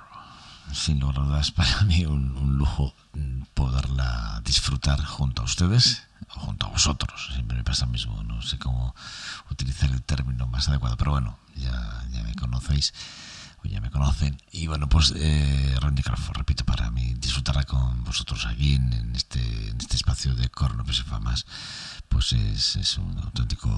Sin 0.72 0.98
lugar 0.98 1.18
a 1.18 1.22
dudas, 1.24 1.50
para 1.50 1.82
mí 1.82 2.06
un, 2.06 2.34
un 2.38 2.56
lujo 2.56 2.94
poderla 3.52 4.40
disfrutar 4.46 5.04
junto 5.04 5.42
a 5.42 5.44
ustedes 5.44 6.02
o 6.34 6.40
junto 6.40 6.66
a 6.66 6.70
vosotros. 6.70 7.30
Siempre 7.34 7.58
me 7.58 7.64
pasa 7.64 7.84
lo 7.84 7.92
mismo, 7.92 8.22
no 8.22 8.40
sé 8.40 8.58
cómo 8.58 8.94
utilizar 9.50 9.90
el 9.90 10.02
término 10.02 10.46
más 10.46 10.70
adecuado, 10.70 10.96
pero 10.96 11.10
bueno, 11.10 11.38
ya, 11.54 12.02
ya 12.10 12.22
me 12.22 12.34
conocéis 12.34 12.94
ya 13.64 13.80
me 13.80 13.90
conocen. 13.90 14.40
Y 14.52 14.66
bueno, 14.66 14.88
pues 14.88 15.12
eh, 15.16 15.76
Randy 15.80 16.02
Crawford, 16.02 16.36
repito, 16.38 16.64
para 16.64 16.90
mí 16.90 17.14
disfrutarla 17.14 17.64
con 17.64 18.04
vosotros 18.04 18.46
aquí 18.46 18.74
en, 18.74 19.14
este, 19.14 19.40
en 19.70 19.78
este 19.78 19.96
espacio 19.96 20.34
de 20.34 20.48
Coronavirus 20.48 21.00
y 21.00 21.02
Famas, 21.04 21.46
pues 22.08 22.32
es, 22.32 22.98
un 22.98 23.18
auténtico 23.18 23.68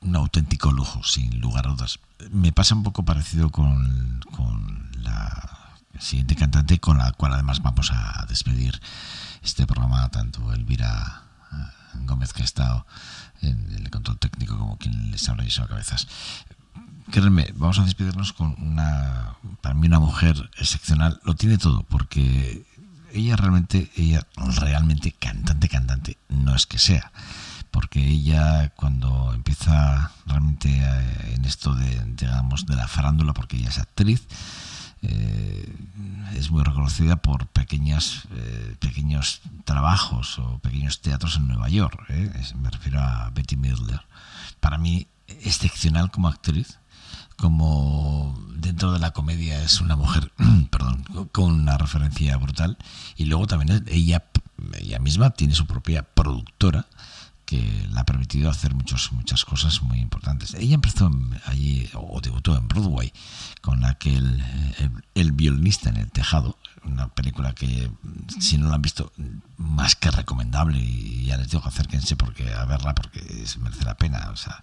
un 0.00 0.16
auténtico 0.16 0.72
lujo, 0.72 1.02
sin 1.04 1.40
lugar 1.40 1.66
a 1.66 1.70
dudas. 1.70 1.98
Me 2.30 2.52
pasa 2.52 2.74
un 2.74 2.82
poco 2.82 3.04
parecido 3.04 3.50
con, 3.50 4.20
con 4.32 4.90
la 5.02 5.78
siguiente 5.98 6.36
cantante 6.36 6.78
con 6.78 6.98
la 6.98 7.12
cual 7.12 7.34
además 7.34 7.62
vamos 7.62 7.90
a 7.92 8.26
despedir 8.28 8.80
este 9.42 9.66
programa, 9.66 10.08
tanto 10.10 10.52
Elvira 10.52 11.22
Gómez 12.06 12.32
que 12.32 12.42
ha 12.42 12.44
estado 12.44 12.86
en 13.40 13.72
el 13.72 13.90
control 13.90 14.18
técnico 14.18 14.56
como 14.56 14.78
quien 14.78 15.10
les 15.10 15.28
habla 15.28 15.44
y 15.44 15.50
cabezas. 15.50 16.06
Créanme, 17.12 17.52
vamos 17.56 17.78
a 17.78 17.84
despedirnos 17.84 18.32
con 18.32 18.56
una, 18.58 19.36
para 19.60 19.74
mí 19.74 19.86
una 19.86 20.00
mujer 20.00 20.48
excepcional, 20.56 21.20
lo 21.24 21.34
tiene 21.34 21.58
todo, 21.58 21.82
porque 21.82 22.64
ella 23.12 23.36
realmente, 23.36 23.90
ella 23.96 24.26
realmente 24.58 25.12
cantante, 25.12 25.68
cantante, 25.68 26.16
no 26.30 26.54
es 26.56 26.66
que 26.66 26.78
sea, 26.78 27.12
porque 27.70 28.00
ella 28.02 28.70
cuando 28.76 29.34
empieza 29.34 30.10
realmente 30.24 30.70
eh, 30.70 31.34
en 31.34 31.44
esto 31.44 31.74
de, 31.74 32.02
digamos, 32.16 32.64
de 32.64 32.76
la 32.76 32.88
farándula, 32.88 33.34
porque 33.34 33.58
ella 33.58 33.68
es 33.68 33.76
actriz, 33.76 34.26
eh, 35.02 35.76
es 36.34 36.50
muy 36.50 36.64
reconocida 36.64 37.16
por 37.16 37.46
pequeñas, 37.48 38.22
eh, 38.34 38.74
pequeños 38.80 39.42
trabajos 39.64 40.38
o 40.38 40.60
pequeños 40.60 41.02
teatros 41.02 41.36
en 41.36 41.46
Nueva 41.46 41.68
York. 41.68 42.06
¿eh? 42.08 42.32
Me 42.56 42.70
refiero 42.70 43.00
a 43.02 43.28
Betty 43.34 43.58
Midler. 43.58 44.00
Para 44.60 44.78
mí, 44.78 45.08
excepcional 45.26 46.10
como 46.10 46.28
actriz, 46.28 46.78
como 47.36 48.38
dentro 48.56 48.92
de 48.92 48.98
la 48.98 49.12
comedia 49.12 49.62
es 49.62 49.80
una 49.80 49.96
mujer, 49.96 50.32
perdón, 50.70 51.04
con 51.32 51.52
una 51.52 51.78
referencia 51.78 52.36
brutal. 52.36 52.78
Y 53.16 53.26
luego 53.26 53.46
también 53.46 53.84
ella, 53.88 54.24
ella 54.78 54.98
misma 54.98 55.30
tiene 55.30 55.54
su 55.54 55.66
propia 55.66 56.02
productora 56.02 56.86
que 57.44 57.88
le 57.92 58.00
ha 58.00 58.04
permitido 58.04 58.48
hacer 58.48 58.74
muchos, 58.74 59.12
muchas 59.12 59.44
cosas 59.44 59.82
muy 59.82 59.98
importantes. 59.98 60.54
Ella 60.54 60.74
empezó 60.74 61.10
allí, 61.44 61.88
o 61.94 62.20
debutó 62.20 62.56
en 62.56 62.66
Broadway, 62.66 63.12
con 63.60 63.84
aquel 63.84 64.42
el, 64.78 64.90
el 65.14 65.32
violinista 65.32 65.90
en 65.90 65.96
el 65.98 66.10
tejado, 66.10 66.56
una 66.84 67.08
película 67.08 67.52
que, 67.52 67.90
si 68.40 68.58
no 68.58 68.68
la 68.68 68.76
han 68.76 68.82
visto, 68.82 69.12
más 69.56 69.96
que 69.96 70.10
recomendable, 70.10 70.78
y 70.78 71.26
ya 71.26 71.36
les 71.36 71.50
digo, 71.50 71.62
acérquense 71.64 72.16
porque, 72.16 72.52
a 72.52 72.64
verla 72.64 72.94
porque 72.94 73.20
es, 73.42 73.58
merece 73.58 73.84
la 73.84 73.96
pena. 73.96 74.30
O 74.32 74.36
sea, 74.36 74.62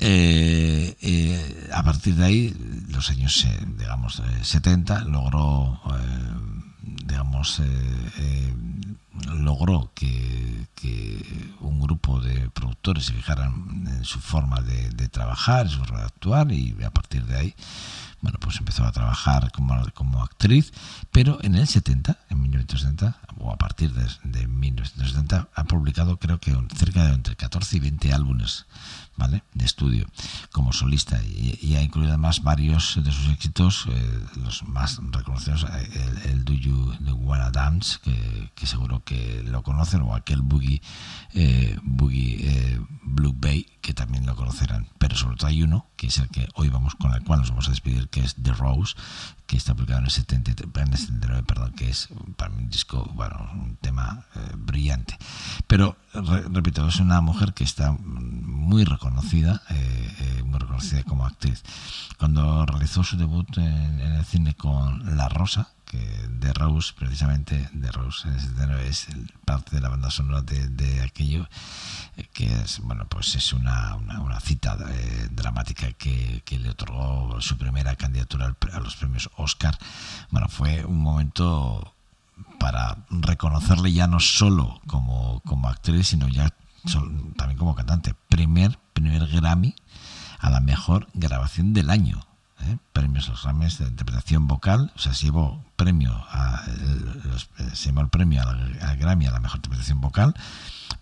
eh, 0.00 0.96
eh, 1.00 1.70
a 1.72 1.82
partir 1.82 2.14
de 2.16 2.24
ahí, 2.24 2.84
los 2.88 3.10
años, 3.10 3.44
eh, 3.44 3.66
digamos, 3.78 4.20
eh, 4.20 4.44
70, 4.44 5.04
logró, 5.04 5.80
eh, 5.90 6.34
digamos, 7.06 7.60
eh, 7.60 7.64
eh, 8.18 8.54
logró 9.32 9.92
que, 9.94 10.24
un 11.60 11.80
grupo 11.80 12.20
de 12.20 12.50
productores 12.50 13.06
se 13.06 13.14
fijaran 13.14 13.86
en 13.86 14.04
su 14.04 14.20
forma 14.20 14.60
de, 14.60 14.90
de 14.90 15.08
trabajar, 15.08 15.64
en 15.64 15.72
su 15.72 15.78
forma 15.78 16.00
de 16.00 16.04
actuar 16.04 16.52
y 16.52 16.76
a 16.84 16.90
partir 16.90 17.24
de 17.24 17.36
ahí 17.36 17.54
bueno, 18.24 18.38
pues 18.40 18.56
empezó 18.56 18.84
a 18.84 18.92
trabajar 18.92 19.52
como, 19.52 19.74
como 19.92 20.22
actriz, 20.22 20.72
pero 21.12 21.38
en 21.42 21.56
el 21.56 21.68
70, 21.68 22.16
en 22.30 22.40
1970, 22.40 23.18
o 23.38 23.52
a 23.52 23.58
partir 23.58 23.92
de, 23.92 24.06
de 24.22 24.46
1970, 24.46 25.48
ha 25.54 25.64
publicado 25.64 26.18
creo 26.18 26.40
que 26.40 26.56
cerca 26.74 27.04
de 27.04 27.12
entre 27.12 27.36
14 27.36 27.76
y 27.76 27.80
20 27.80 28.14
álbumes 28.14 28.64
¿vale? 29.16 29.42
de 29.54 29.64
estudio 29.64 30.06
como 30.52 30.72
solista 30.72 31.20
y, 31.22 31.74
ha 31.74 31.82
incluido 31.82 32.12
además 32.12 32.42
varios 32.42 33.00
de 33.02 33.10
sus 33.10 33.28
éxitos, 33.32 33.86
eh, 33.88 34.20
los 34.42 34.62
más 34.64 35.00
reconocidos, 35.10 35.66
el, 36.24 36.30
el 36.30 36.44
Do 36.44 36.52
You 36.52 36.94
Wanna 37.24 37.50
Dance, 37.50 37.98
que, 38.02 38.50
que, 38.54 38.66
seguro 38.66 39.02
que 39.04 39.42
lo 39.44 39.62
conocen, 39.62 40.02
o 40.02 40.14
aquel 40.14 40.42
Boogie, 40.42 40.82
eh, 41.34 41.76
Boogie 41.82 42.36
eh, 42.40 42.80
Blue 43.02 43.34
Bay, 43.36 43.66
que 43.84 43.92
también 43.92 44.24
lo 44.24 44.34
conocerán, 44.34 44.88
pero 44.98 45.14
sobre 45.14 45.36
todo 45.36 45.48
hay 45.48 45.62
uno, 45.62 45.84
que 45.96 46.06
es 46.06 46.16
el 46.16 46.30
que 46.30 46.48
hoy 46.54 46.70
vamos 46.70 46.94
con 46.94 47.12
el 47.12 47.22
cual 47.22 47.40
nos 47.40 47.50
vamos 47.50 47.66
a 47.68 47.70
despedir, 47.70 48.08
que 48.08 48.20
es 48.20 48.34
The 48.42 48.52
Rose, 48.52 48.94
que 49.46 49.58
está 49.58 49.74
publicado 49.74 49.98
en 49.98 50.06
el, 50.06 50.10
70, 50.10 50.52
en 50.52 50.88
el 50.88 50.98
79, 50.98 51.42
perdón, 51.46 51.72
que 51.72 51.90
es 51.90 52.08
para 52.38 52.50
mí 52.50 52.62
un 52.62 52.70
disco, 52.70 53.10
bueno, 53.12 53.46
un 53.52 53.76
tema 53.76 54.24
eh, 54.36 54.40
brillante. 54.56 55.18
Pero, 55.66 55.98
re, 56.14 56.44
repito, 56.48 56.88
es 56.88 56.98
una 56.98 57.20
mujer 57.20 57.52
que 57.52 57.64
está 57.64 57.92
muy 57.92 58.84
reconocida, 58.84 59.60
eh, 59.68 60.14
eh, 60.18 60.42
muy 60.44 60.60
reconocida 60.60 61.02
como 61.02 61.26
actriz. 61.26 61.62
Cuando 62.18 62.64
realizó 62.64 63.04
su 63.04 63.18
debut 63.18 63.58
en 63.58 64.00
el 64.00 64.24
cine 64.24 64.54
con 64.54 65.14
La 65.14 65.28
Rosa, 65.28 65.68
que 65.94 66.28
de 66.28 66.52
Rose, 66.52 66.92
precisamente, 66.98 67.68
de 67.72 67.92
Rose 67.92 68.26
en 68.26 68.34
el 68.34 68.40
79 68.40 68.88
es 68.88 69.06
parte 69.44 69.76
de 69.76 69.82
la 69.82 69.88
banda 69.88 70.10
sonora 70.10 70.42
de, 70.42 71.00
aquello, 71.02 71.48
que 72.32 72.46
es, 72.46 72.80
bueno, 72.80 73.06
pues 73.08 73.34
es 73.36 73.52
una, 73.52 73.96
una, 73.96 74.40
cita 74.40 74.76
eh, 74.88 75.28
dramática 75.30 75.92
que, 75.92 76.42
que, 76.44 76.58
le 76.58 76.70
otorgó 76.70 77.40
su 77.40 77.56
primera 77.56 77.94
candidatura 77.96 78.54
a 78.72 78.80
los 78.80 78.96
premios 78.96 79.30
Oscar. 79.36 79.78
Bueno, 80.30 80.48
fue 80.48 80.84
un 80.84 81.00
momento 81.00 81.94
para 82.58 82.96
reconocerle 83.10 83.92
ya 83.92 84.06
no 84.06 84.20
solo 84.20 84.80
como, 84.86 85.40
como 85.46 85.68
actriz, 85.68 86.08
sino 86.08 86.28
ya 86.28 86.52
también 87.36 87.58
como 87.58 87.74
cantante. 87.74 88.14
Primer, 88.28 88.78
primer 88.92 89.26
Grammy 89.28 89.74
a 90.40 90.50
la 90.50 90.60
mejor 90.60 91.08
grabación 91.14 91.72
del 91.72 91.90
año. 91.90 92.20
¿Eh? 92.60 92.78
premios 92.92 93.28
los 93.28 93.42
Grammys 93.42 93.78
de 93.78 93.86
interpretación 93.86 94.46
vocal, 94.46 94.92
o 94.94 94.98
sea, 94.98 95.14
se 95.14 95.26
llevó 95.26 95.64
premio 95.76 96.12
a, 96.30 96.62
los, 97.24 97.48
se 97.72 97.88
llevó 97.88 98.00
el 98.00 98.08
premio 98.08 98.42
al, 98.42 98.78
al, 98.80 98.96
Grammy 98.96 99.26
a 99.26 99.32
la 99.32 99.40
mejor 99.40 99.58
interpretación 99.58 100.00
vocal, 100.00 100.34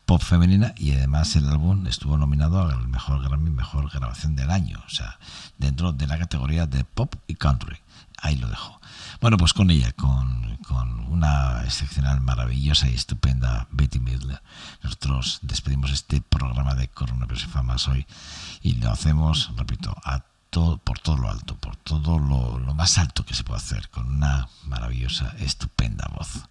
pop 0.06 0.22
femenina 0.22 0.74
y 0.76 0.92
además 0.92 1.36
el 1.36 1.48
álbum 1.48 1.86
estuvo 1.86 2.16
nominado 2.16 2.60
al 2.60 2.88
mejor 2.88 3.22
Grammy, 3.22 3.50
mejor 3.50 3.90
grabación 3.90 4.36
del 4.36 4.50
año, 4.50 4.82
o 4.86 4.90
sea, 4.90 5.18
dentro 5.58 5.92
de 5.92 6.06
la 6.06 6.18
categoría 6.18 6.66
de 6.66 6.84
pop 6.84 7.14
y 7.26 7.34
country. 7.34 7.78
Ahí 8.18 8.36
lo 8.36 8.48
dejo. 8.48 8.80
Bueno, 9.20 9.36
pues 9.36 9.52
con 9.52 9.70
ella, 9.70 9.92
con, 9.92 10.56
con 10.68 11.00
una 11.12 11.62
excepcional, 11.64 12.20
maravillosa 12.20 12.88
y 12.88 12.94
estupenda 12.94 13.66
Betty 13.70 13.98
Midler, 13.98 14.40
nosotros 14.82 15.40
despedimos 15.42 15.90
este 15.90 16.20
programa 16.20 16.74
de 16.74 16.88
Coronavirus 16.88 17.44
y 17.44 17.46
Famas 17.46 17.88
hoy 17.88 18.06
y 18.62 18.74
lo 18.74 18.90
hacemos, 18.90 19.52
repito, 19.56 19.94
a 20.04 20.24
por 20.52 20.98
todo 20.98 21.16
lo 21.16 21.30
alto, 21.30 21.56
por 21.56 21.76
todo 21.76 22.18
lo, 22.18 22.58
más 22.74 22.98
alto 22.98 23.24
que 23.24 23.34
se 23.34 23.42
puede 23.42 23.58
hacer, 23.58 23.88
con 23.88 24.06
una 24.06 24.48
maravillosa, 24.64 25.34
estupenda 25.38 26.06
voz. 26.14 26.46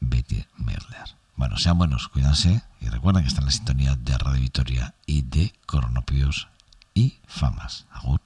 Betty 0.00 0.44
Merler. 0.58 1.16
Bueno, 1.36 1.56
sean 1.56 1.78
buenos, 1.78 2.08
cuídense 2.08 2.62
y 2.80 2.88
recuerden 2.88 3.22
que 3.22 3.28
están 3.28 3.44
en 3.44 3.46
la 3.46 3.52
sintonía 3.52 3.96
de 3.96 4.18
Radio 4.18 4.40
Victoria 4.40 4.94
y 5.06 5.22
de 5.22 5.54
Coronapios 5.64 6.48
y 6.92 7.18
Famas. 7.26 7.86
Agur. 7.90 8.20